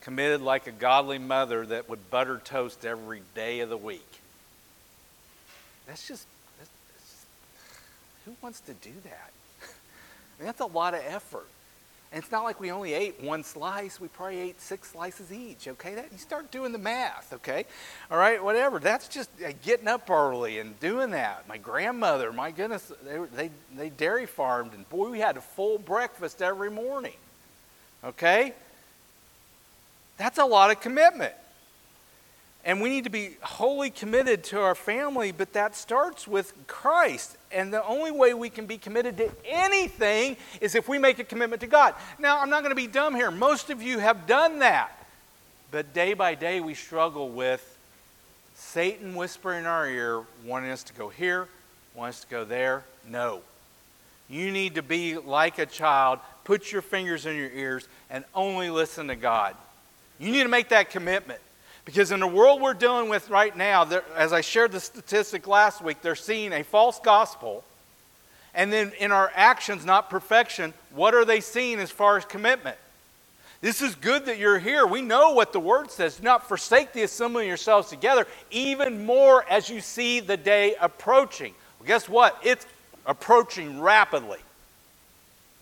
Committed 0.02 0.42
like 0.42 0.68
a 0.68 0.72
godly 0.72 1.18
mother 1.18 1.66
that 1.66 1.90
would 1.90 2.12
butter 2.12 2.40
toast 2.44 2.86
every 2.86 3.22
day 3.34 3.62
of 3.62 3.70
the 3.70 3.78
week. 3.78 4.20
That's 5.88 6.08
just 6.08 6.28
who 8.26 8.32
wants 8.42 8.60
to 8.62 8.74
do 8.74 8.92
that? 9.04 9.32
I 9.62 9.66
mean, 10.40 10.46
that's 10.48 10.62
a 10.62 10.66
lot 10.66 10.94
of 10.94 11.02
effort. 11.08 11.48
And 12.12 12.24
it's 12.24 12.32
not 12.32 12.44
like 12.44 12.60
we 12.62 12.72
only 12.72 12.94
ate 12.94 13.22
one 13.22 13.44
slice. 13.44 14.00
We 14.00 14.08
probably 14.08 14.40
ate 14.40 14.62
six 14.62 14.92
slices 14.92 15.34
each, 15.34 15.68
okay? 15.68 15.96
That, 15.96 16.12
you 16.12 16.18
start 16.18 16.50
doing 16.50 16.72
the 16.72 16.78
math, 16.78 17.34
okay? 17.34 17.66
All 18.10 18.18
right, 18.18 18.42
whatever. 18.42 18.80
That's 18.80 19.08
just 19.08 19.30
uh, 19.46 19.52
getting 19.64 19.88
up 19.88 20.10
early 20.10 20.60
and 20.60 20.80
doing 20.80 21.12
that. 21.12 21.46
My 21.50 21.58
grandmother, 21.58 22.32
my 22.32 22.52
goodness, 22.52 22.92
they, 23.04 23.18
they, 23.36 23.52
they 23.76 23.90
dairy 23.90 24.28
farmed, 24.28 24.74
and 24.74 24.88
boy, 24.90 25.10
we 25.10 25.20
had 25.20 25.36
a 25.36 25.42
full 25.42 25.78
breakfast 25.78 26.42
every 26.42 26.72
morning, 26.72 27.18
okay? 28.04 28.54
That's 30.18 30.38
a 30.38 30.46
lot 30.46 30.72
of 30.72 30.80
commitment. 30.80 31.34
And 32.66 32.82
we 32.82 32.90
need 32.90 33.04
to 33.04 33.12
be 33.12 33.38
wholly 33.42 33.92
committed 33.92 34.44
to 34.46 34.60
our 34.60 34.74
family, 34.74 35.32
but 35.32 35.54
that 35.54 35.76
starts 35.76 36.28
with 36.28 36.52
Christ. 36.66 37.38
And 37.52 37.72
the 37.72 37.86
only 37.86 38.10
way 38.10 38.34
we 38.34 38.50
can 38.50 38.66
be 38.66 38.80
committed 38.80 39.18
to 39.18 39.30
anything 39.46 40.36
is 40.60 40.74
if 40.74 40.90
we 40.90 40.98
make 40.98 41.20
a 41.20 41.24
commitment 41.24 41.62
to 41.62 41.68
God. 41.68 41.94
Now, 42.18 42.42
I'm 42.42 42.50
not 42.50 42.64
going 42.64 42.72
to 42.72 42.76
be 42.76 42.88
dumb 42.88 43.14
here. 43.14 43.30
Most 43.30 43.70
of 43.70 43.84
you 43.84 44.00
have 44.00 44.26
done 44.26 44.60
that. 44.60 44.92
But 45.70 45.94
day 45.94 46.16
by 46.16 46.34
day, 46.34 46.60
we 46.60 46.74
struggle 46.74 47.30
with 47.30 47.78
Satan 48.56 49.14
whispering 49.14 49.60
in 49.60 49.66
our 49.68 49.88
ear, 49.88 50.24
wanting 50.44 50.72
us 50.72 50.82
to 50.84 50.94
go 50.94 51.10
here, 51.10 51.48
wanting 51.94 52.10
us 52.10 52.22
to 52.22 52.28
go 52.28 52.46
there. 52.46 52.84
No. 53.08 53.42
You 54.28 54.52
need 54.52 54.76
to 54.76 54.82
be 54.82 55.18
like 55.18 55.60
a 55.60 55.68
child, 55.68 56.20
put 56.46 56.72
your 56.72 56.82
fingers 56.82 57.28
in 57.28 57.36
your 57.36 57.52
ears, 57.52 57.88
and 58.10 58.26
only 58.34 58.72
listen 58.72 59.08
to 59.10 59.16
God. 59.16 59.56
You 60.18 60.32
need 60.32 60.44
to 60.44 60.50
make 60.50 60.70
that 60.70 60.90
commitment. 60.90 61.42
Because 61.86 62.12
in 62.12 62.20
the 62.20 62.28
world 62.28 62.62
we're 62.62 62.74
dealing 62.74 63.10
with 63.10 63.30
right 63.30 63.56
now, 63.56 63.88
as 64.16 64.34
I 64.34 64.42
shared 64.42 64.72
the 64.72 64.80
statistic 64.80 65.48
last 65.48 65.82
week, 65.82 66.02
they're 66.02 66.16
seeing 66.16 66.52
a 66.52 66.64
false 66.64 67.00
gospel. 67.00 67.64
And 68.56 68.74
then 68.74 68.92
in 69.00 69.12
our 69.12 69.32
actions, 69.36 69.86
not 69.86 70.10
perfection, 70.10 70.74
what 70.94 71.14
are 71.14 71.26
they 71.26 71.42
seeing 71.42 71.80
as 71.80 71.92
far 71.92 72.18
as 72.18 72.26
commitment? 72.26 72.78
This 73.62 73.82
is 73.82 73.96
good 73.96 74.26
that 74.26 74.38
you're 74.38 74.60
here. 74.60 74.86
We 74.86 75.02
know 75.02 75.32
what 75.32 75.54
the 75.54 75.60
word 75.60 75.92
says. 75.92 76.18
Do 76.18 76.24
not 76.24 76.48
forsake 76.48 76.94
the 76.94 77.04
assembling 77.04 77.48
yourselves 77.48 77.90
together, 77.90 78.28
even 78.52 79.06
more 79.06 79.46
as 79.50 79.70
you 79.70 79.82
see 79.82 80.20
the 80.20 80.38
day 80.38 80.76
approaching. 80.80 81.54
Well, 81.80 81.88
guess 81.88 82.10
what? 82.10 82.40
It's 82.44 82.66
approaching 83.06 83.80
rapidly. 83.80 84.40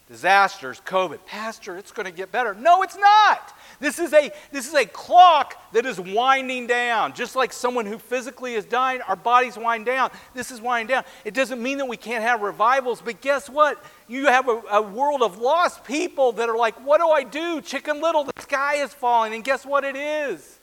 Disasters, 0.09 0.81
COVID. 0.85 1.25
Pastor, 1.25 1.77
it's 1.77 1.91
going 1.91 2.05
to 2.05 2.11
get 2.11 2.31
better. 2.31 2.53
No, 2.53 2.83
it's 2.83 2.97
not. 2.97 3.53
This 3.79 3.99
is, 3.99 4.13
a, 4.13 4.31
this 4.51 4.67
is 4.67 4.73
a 4.73 4.85
clock 4.85 5.55
that 5.73 5.85
is 5.85 5.99
winding 5.99 6.67
down. 6.67 7.13
Just 7.13 7.35
like 7.35 7.51
someone 7.51 7.85
who 7.85 7.97
physically 7.97 8.55
is 8.55 8.65
dying, 8.65 9.01
our 9.01 9.15
bodies 9.15 9.57
wind 9.57 9.85
down. 9.85 10.11
This 10.33 10.51
is 10.51 10.61
winding 10.61 10.95
down. 10.95 11.03
It 11.25 11.33
doesn't 11.33 11.61
mean 11.61 11.79
that 11.79 11.87
we 11.87 11.97
can't 11.97 12.23
have 12.23 12.41
revivals, 12.41 13.01
but 13.01 13.21
guess 13.21 13.49
what? 13.49 13.83
You 14.07 14.27
have 14.27 14.47
a, 14.47 14.61
a 14.71 14.81
world 14.81 15.21
of 15.21 15.39
lost 15.39 15.83
people 15.83 16.33
that 16.33 16.49
are 16.49 16.57
like, 16.57 16.75
what 16.85 16.99
do 16.99 17.07
I 17.09 17.23
do? 17.23 17.61
Chicken 17.61 18.01
Little, 18.01 18.23
the 18.23 18.41
sky 18.41 18.75
is 18.75 18.93
falling. 18.93 19.33
And 19.33 19.43
guess 19.43 19.65
what 19.65 19.83
it 19.83 19.95
is? 19.95 20.59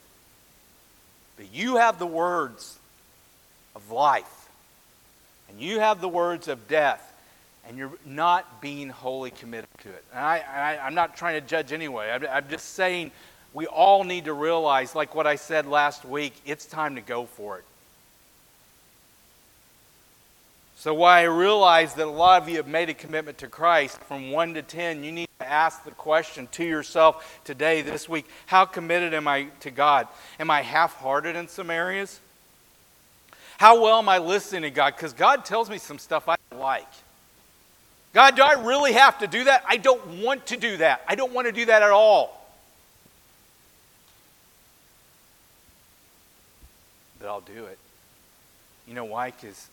But 1.37 1.53
you 1.53 1.77
have 1.77 1.99
the 1.99 2.07
words 2.07 2.77
of 3.75 3.89
life, 3.91 4.49
and 5.49 5.59
you 5.59 5.79
have 5.79 6.01
the 6.01 6.09
words 6.09 6.47
of 6.47 6.67
death 6.67 7.10
and 7.71 7.77
you're 7.77 7.93
not 8.05 8.61
being 8.61 8.89
wholly 8.89 9.31
committed 9.31 9.69
to 9.77 9.87
it. 9.87 10.03
And 10.11 10.19
I, 10.19 10.43
I, 10.53 10.87
am 10.87 10.93
not 10.93 11.15
trying 11.15 11.41
to 11.41 11.47
judge 11.47 11.71
anyway. 11.71 12.11
I'm, 12.11 12.27
I'm 12.29 12.49
just 12.49 12.73
saying 12.73 13.11
we 13.53 13.65
all 13.65 14.03
need 14.03 14.25
to 14.25 14.33
realize, 14.33 14.93
like 14.93 15.15
what 15.15 15.25
I 15.25 15.37
said 15.37 15.65
last 15.65 16.03
week, 16.03 16.33
it's 16.45 16.65
time 16.65 16.95
to 16.95 17.01
go 17.01 17.25
for 17.25 17.59
it. 17.59 17.63
So, 20.75 20.93
while 20.93 21.13
I 21.13 21.23
realize 21.23 21.93
that 21.93 22.07
a 22.07 22.09
lot 22.09 22.41
of 22.41 22.49
you 22.49 22.57
have 22.57 22.67
made 22.67 22.89
a 22.89 22.93
commitment 22.93 23.37
to 23.37 23.47
Christ 23.47 23.97
from 24.01 24.31
1 24.31 24.55
to 24.55 24.63
10, 24.63 25.05
you 25.05 25.13
need 25.13 25.29
to 25.39 25.49
ask 25.49 25.85
the 25.85 25.91
question 25.91 26.49
to 26.51 26.65
yourself 26.65 27.39
today, 27.45 27.81
this 27.81 28.09
week 28.09 28.25
how 28.47 28.65
committed 28.65 29.13
am 29.13 29.29
I 29.29 29.43
to 29.61 29.71
God? 29.71 30.09
Am 30.41 30.49
I 30.49 30.61
half 30.61 30.95
hearted 30.95 31.37
in 31.37 31.47
some 31.47 31.69
areas? 31.69 32.19
How 33.59 33.81
well 33.81 33.99
am 33.99 34.09
I 34.09 34.17
listening 34.17 34.63
to 34.63 34.71
God? 34.71 34.93
Because 34.93 35.13
God 35.13 35.45
tells 35.45 35.69
me 35.69 35.77
some 35.77 35.99
stuff 35.99 36.27
I 36.27 36.35
like. 36.53 36.83
God, 38.13 38.35
do 38.35 38.43
I 38.43 38.53
really 38.53 38.93
have 38.93 39.19
to 39.19 39.27
do 39.27 39.45
that? 39.45 39.63
I 39.67 39.77
don't 39.77 40.21
want 40.21 40.47
to 40.47 40.57
do 40.57 40.77
that. 40.77 41.03
I 41.07 41.15
don't 41.15 41.31
want 41.31 41.47
to 41.47 41.53
do 41.53 41.65
that 41.65 41.81
at 41.81 41.91
all. 41.91 42.37
But 47.19 47.29
I'll 47.29 47.41
do 47.41 47.65
it. 47.65 47.77
You 48.87 48.95
know 48.95 49.05
why? 49.05 49.31
Because 49.31 49.67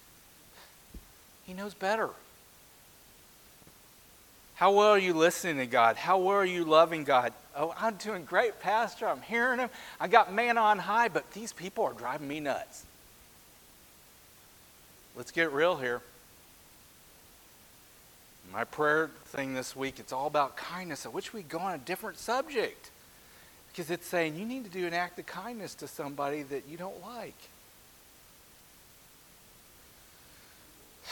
He 1.47 1.55
knows 1.55 1.75
better. 1.75 2.11
How 4.55 4.73
well 4.73 4.89
are 4.89 4.99
you 4.99 5.15
listening 5.15 5.59
to 5.59 5.67
God? 5.67 5.97
How 5.97 6.19
well 6.19 6.37
are 6.37 6.45
you 6.45 6.65
loving 6.65 7.05
God? 7.05 7.33
Oh, 7.57 7.75
I'm 7.79 7.95
doing 7.95 8.25
great, 8.25 8.61
Pastor. 8.61 9.09
I'm 9.09 9.23
hearing 9.23 9.59
Him. 9.59 9.71
I 9.99 10.07
got 10.07 10.33
man 10.33 10.59
on 10.59 10.79
high, 10.79 11.09
but 11.09 11.31
these 11.33 11.53
people 11.53 11.85
are 11.85 11.93
driving 11.93 12.29
me 12.29 12.39
nuts. 12.39 12.85
Let's 15.17 15.33
get 15.33 15.53
real 15.53 15.77
here. 15.77 16.03
My 18.53 18.65
prayer 18.65 19.11
thing 19.27 19.55
this 19.55 19.77
week, 19.77 20.01
it's 20.01 20.13
all 20.13 20.27
about 20.27 20.57
kindness. 20.57 21.05
I 21.05 21.11
wish 21.11 21.33
we'd 21.33 21.49
go 21.49 21.59
on 21.59 21.75
a 21.75 21.79
different 21.79 22.19
subject. 22.19 22.91
Because 23.71 23.91
it's 23.91 24.07
saying 24.07 24.37
you 24.37 24.47
need 24.47 24.65
to 24.65 24.71
do 24.71 24.87
an 24.87 24.95
act 24.95 25.19
of 25.19 25.27
kindness 25.27 25.75
to 25.77 25.87
somebody 25.87 26.43
that 26.43 26.65
you 26.69 26.77
don't 26.77 27.01
like. 27.03 27.37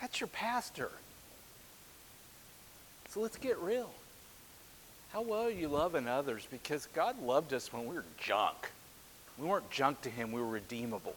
That's 0.00 0.20
your 0.20 0.28
pastor. 0.28 0.90
So 3.10 3.20
let's 3.20 3.36
get 3.36 3.58
real. 3.58 3.90
How 5.12 5.22
well 5.22 5.44
are 5.44 5.50
you 5.50 5.68
loving 5.68 6.08
others? 6.08 6.46
Because 6.50 6.86
God 6.94 7.22
loved 7.22 7.52
us 7.52 7.72
when 7.72 7.86
we 7.86 7.94
were 7.94 8.04
junk. 8.18 8.70
We 9.38 9.46
weren't 9.46 9.70
junk 9.70 10.00
to 10.02 10.10
Him, 10.10 10.32
we 10.32 10.40
were 10.40 10.48
redeemable. 10.48 11.14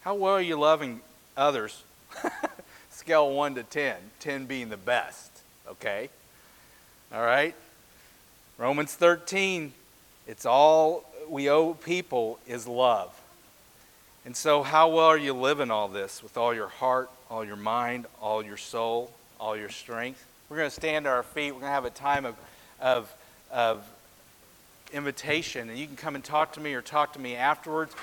How 0.00 0.14
well 0.14 0.32
are 0.34 0.42
you 0.42 0.56
loving 0.56 1.00
others? 1.36 1.84
Scale 2.90 3.30
1 3.32 3.56
to 3.56 3.62
10, 3.62 3.96
10 4.20 4.46
being 4.46 4.68
the 4.68 4.76
best, 4.76 5.30
okay? 5.68 6.08
All 7.12 7.22
right? 7.22 7.54
Romans 8.58 8.94
13, 8.94 9.72
it's 10.26 10.46
all 10.46 11.04
we 11.28 11.50
owe 11.50 11.74
people 11.74 12.38
is 12.46 12.66
love. 12.66 13.12
And 14.24 14.34
so, 14.34 14.62
how 14.62 14.88
well 14.88 15.06
are 15.06 15.18
you 15.18 15.34
living 15.34 15.70
all 15.70 15.88
this 15.88 16.22
with 16.22 16.36
all 16.36 16.54
your 16.54 16.68
heart, 16.68 17.10
all 17.30 17.44
your 17.44 17.56
mind, 17.56 18.06
all 18.22 18.42
your 18.42 18.56
soul, 18.56 19.12
all 19.38 19.56
your 19.56 19.68
strength? 19.68 20.24
We're 20.48 20.56
going 20.56 20.70
to 20.70 20.74
stand 20.74 21.04
to 21.04 21.10
our 21.10 21.22
feet. 21.22 21.52
We're 21.52 21.60
going 21.60 21.70
to 21.70 21.74
have 21.74 21.84
a 21.84 21.90
time 21.90 22.24
of, 22.24 22.36
of, 22.80 23.14
of 23.50 23.84
invitation, 24.92 25.68
and 25.68 25.78
you 25.78 25.86
can 25.86 25.96
come 25.96 26.14
and 26.14 26.24
talk 26.24 26.54
to 26.54 26.60
me 26.60 26.74
or 26.74 26.80
talk 26.80 27.12
to 27.14 27.18
me 27.18 27.34
afterwards. 27.34 27.94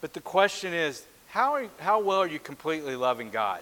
But 0.00 0.12
the 0.12 0.20
question 0.20 0.72
is 0.72 1.04
how, 1.28 1.54
are, 1.54 1.66
how 1.78 2.00
well 2.00 2.18
are 2.18 2.26
you 2.26 2.38
completely 2.38 2.96
loving 2.96 3.30
God? 3.30 3.60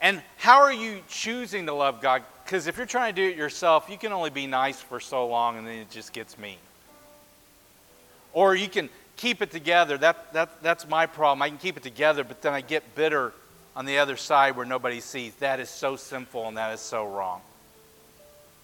And 0.00 0.22
how 0.38 0.62
are 0.62 0.72
you 0.72 1.00
choosing 1.08 1.66
to 1.66 1.74
love 1.74 2.00
God? 2.00 2.22
Because 2.44 2.66
if 2.66 2.76
you're 2.76 2.86
trying 2.86 3.14
to 3.14 3.22
do 3.22 3.28
it 3.28 3.36
yourself, 3.36 3.88
you 3.90 3.98
can 3.98 4.12
only 4.12 4.30
be 4.30 4.46
nice 4.46 4.80
for 4.80 4.98
so 4.98 5.26
long 5.26 5.58
and 5.58 5.66
then 5.66 5.78
it 5.78 5.90
just 5.90 6.12
gets 6.12 6.38
mean. 6.38 6.56
Or 8.32 8.54
you 8.54 8.68
can 8.68 8.88
keep 9.16 9.42
it 9.42 9.50
together. 9.50 9.98
That, 9.98 10.32
that, 10.32 10.62
that's 10.62 10.88
my 10.88 11.06
problem. 11.06 11.42
I 11.42 11.48
can 11.48 11.58
keep 11.58 11.76
it 11.76 11.82
together, 11.82 12.24
but 12.24 12.40
then 12.40 12.54
I 12.54 12.62
get 12.62 12.94
bitter 12.94 13.32
on 13.76 13.84
the 13.84 13.98
other 13.98 14.16
side 14.16 14.56
where 14.56 14.66
nobody 14.66 15.00
sees. 15.00 15.34
That 15.36 15.60
is 15.60 15.68
so 15.68 15.96
sinful 15.96 16.48
and 16.48 16.56
that 16.56 16.72
is 16.72 16.80
so 16.80 17.06
wrong. 17.06 17.42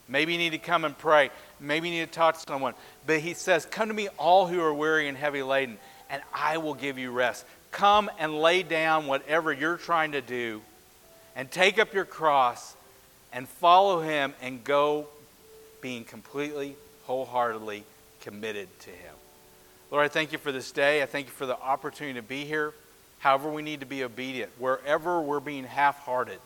Maybe 0.09 0.33
you 0.33 0.39
need 0.39 0.51
to 0.51 0.59
come 0.59 0.85
and 0.85 0.97
pray. 0.97 1.31
Maybe 1.61 1.89
you 1.89 2.01
need 2.01 2.07
to 2.07 2.13
talk 2.13 2.37
to 2.37 2.45
someone. 2.49 2.75
But 3.07 3.21
he 3.21 3.35
says, 3.35 3.67
Come 3.67 3.89
to 3.89 3.95
me, 3.95 4.09
all 4.19 4.47
who 4.47 4.61
are 4.61 4.73
weary 4.73 5.09
and 5.09 5.17
heavy 5.17 5.43
laden, 5.43 5.79
and 6.11 6.23
I 6.33 6.59
will 6.59 6.75
give 6.75 6.99
you 6.99 7.11
rest. 7.11 7.45
Come 7.71 8.11
and 8.19 8.41
lay 8.41 8.63
down 8.63 9.07
whatever 9.07 9.53
you're 9.53 9.77
trying 9.77 10.13
to 10.13 10.21
do 10.21 10.63
and 11.35 11.51
take 11.51 11.79
up 11.79 11.93
your 11.93 12.05
cross 12.05 12.75
and 13.33 13.49
follow 13.49 14.01
him 14.01 14.35
and 14.41 14.65
go 14.65 15.09
being 15.81 16.05
completely, 16.05 16.77
wholeheartedly 17.05 17.85
committed 18.23 18.69
to 18.81 18.91
him. 18.91 19.15
Lord, 19.91 20.05
I 20.05 20.09
thank 20.09 20.33
you 20.33 20.39
for 20.39 20.51
this 20.51 20.73
day. 20.73 21.03
I 21.03 21.07
thank 21.07 21.27
you 21.27 21.33
for 21.33 21.47
the 21.47 21.59
opportunity 21.61 22.19
to 22.19 22.27
be 22.27 22.45
here. 22.45 22.73
However, 23.19 23.51
we 23.51 23.63
need 23.63 23.81
to 23.81 23.87
be 23.87 24.05
obedient. 24.05 24.51
Wherever 24.59 25.21
we're 25.21 25.41
being 25.41 25.65
half 25.65 25.99
hearted, 26.01 26.39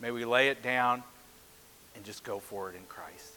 may 0.00 0.10
we 0.10 0.24
lay 0.24 0.48
it 0.48 0.62
down 0.62 1.02
and 1.94 2.04
just 2.04 2.24
go 2.24 2.38
for 2.38 2.70
it 2.70 2.76
in 2.76 2.82
Christ. 2.88 3.34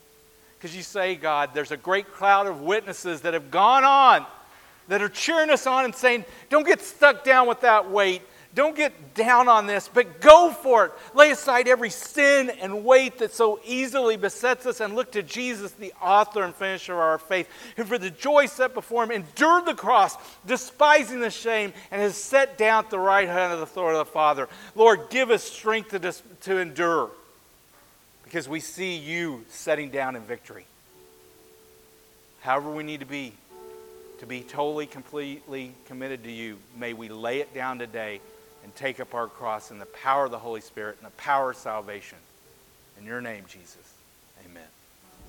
Because 0.58 0.76
you 0.76 0.84
say, 0.84 1.16
God, 1.16 1.52
there's 1.54 1.72
a 1.72 1.78
great 1.78 2.14
cloud 2.14 2.48
of 2.48 2.62
witnesses 2.62 3.22
that 3.22 3.34
have 3.34 3.52
gone 3.52 3.84
on 3.84 4.26
that 4.92 5.02
are 5.02 5.08
cheering 5.08 5.50
us 5.50 5.66
on 5.66 5.86
and 5.86 5.96
saying, 5.96 6.26
Don't 6.50 6.68
get 6.68 6.82
stuck 6.82 7.24
down 7.24 7.48
with 7.48 7.62
that 7.62 7.90
weight. 7.90 8.22
Don't 8.54 8.76
get 8.76 9.14
down 9.14 9.48
on 9.48 9.66
this, 9.66 9.90
but 9.92 10.20
go 10.20 10.52
for 10.52 10.88
it. 10.88 10.92
Lay 11.16 11.32
aside 11.32 11.70
every 11.70 11.90
sin 11.90 12.50
and 12.50 12.84
weight 12.84 13.20
that 13.20 13.34
so 13.34 13.62
easily 13.66 14.18
besets 14.18 14.66
us 14.66 14.82
and 14.82 14.94
look 14.94 15.14
to 15.14 15.24
Jesus, 15.24 15.72
the 15.72 15.94
author 16.02 16.44
and 16.44 16.54
finisher 16.54 16.92
of 16.92 17.00
our 17.00 17.18
faith, 17.18 17.48
who 17.78 17.86
for 17.86 17.98
the 17.98 18.10
joy 18.10 18.48
set 18.48 18.74
before 18.74 19.06
him 19.06 19.12
endured 19.12 19.66
the 19.66 19.76
cross, 19.76 20.18
despising 20.46 21.22
the 21.22 21.30
shame, 21.30 21.72
and 21.90 22.02
has 22.02 22.18
set 22.18 22.58
down 22.58 22.84
at 22.84 22.90
the 22.90 23.00
right 23.00 23.30
hand 23.30 23.54
of 23.54 23.62
the 23.62 23.66
throne 23.66 23.94
of 23.94 24.06
the 24.06 24.12
Father. 24.12 24.50
Lord, 24.76 25.10
give 25.10 25.32
us 25.32 25.42
strength 25.42 25.92
to, 25.92 26.14
to 26.42 26.58
endure 26.58 27.12
because 28.26 28.50
we 28.50 28.60
see 28.60 28.98
you 28.98 29.46
setting 29.48 29.90
down 29.90 30.18
in 30.18 30.24
victory. 30.24 30.66
However, 32.42 32.70
we 32.70 32.84
need 32.84 33.00
to 33.00 33.06
be 33.06 33.32
to 34.22 34.28
be 34.28 34.42
totally, 34.42 34.86
completely 34.86 35.74
committed 35.88 36.24
to 36.24 36.32
you, 36.32 36.56
may 36.78 36.94
we 36.94 37.10
lay 37.10 37.40
it 37.40 37.56
down 37.56 37.80
today 37.80 38.22
and 38.64 38.74
take 38.76 39.00
up 39.00 39.16
our 39.16 39.28
cross 39.28 39.72
in 39.72 39.80
the 39.80 39.86
power 39.88 40.26
of 40.26 40.32
the 40.32 40.38
Holy 40.38 40.62
Spirit 40.62 40.98
and 41.00 41.08
the 41.08 41.16
power 41.18 41.50
of 41.50 41.58
salvation. 41.58 42.20
In 43.00 43.06
your 43.08 43.20
name, 43.20 43.46
Jesus. 43.48 43.91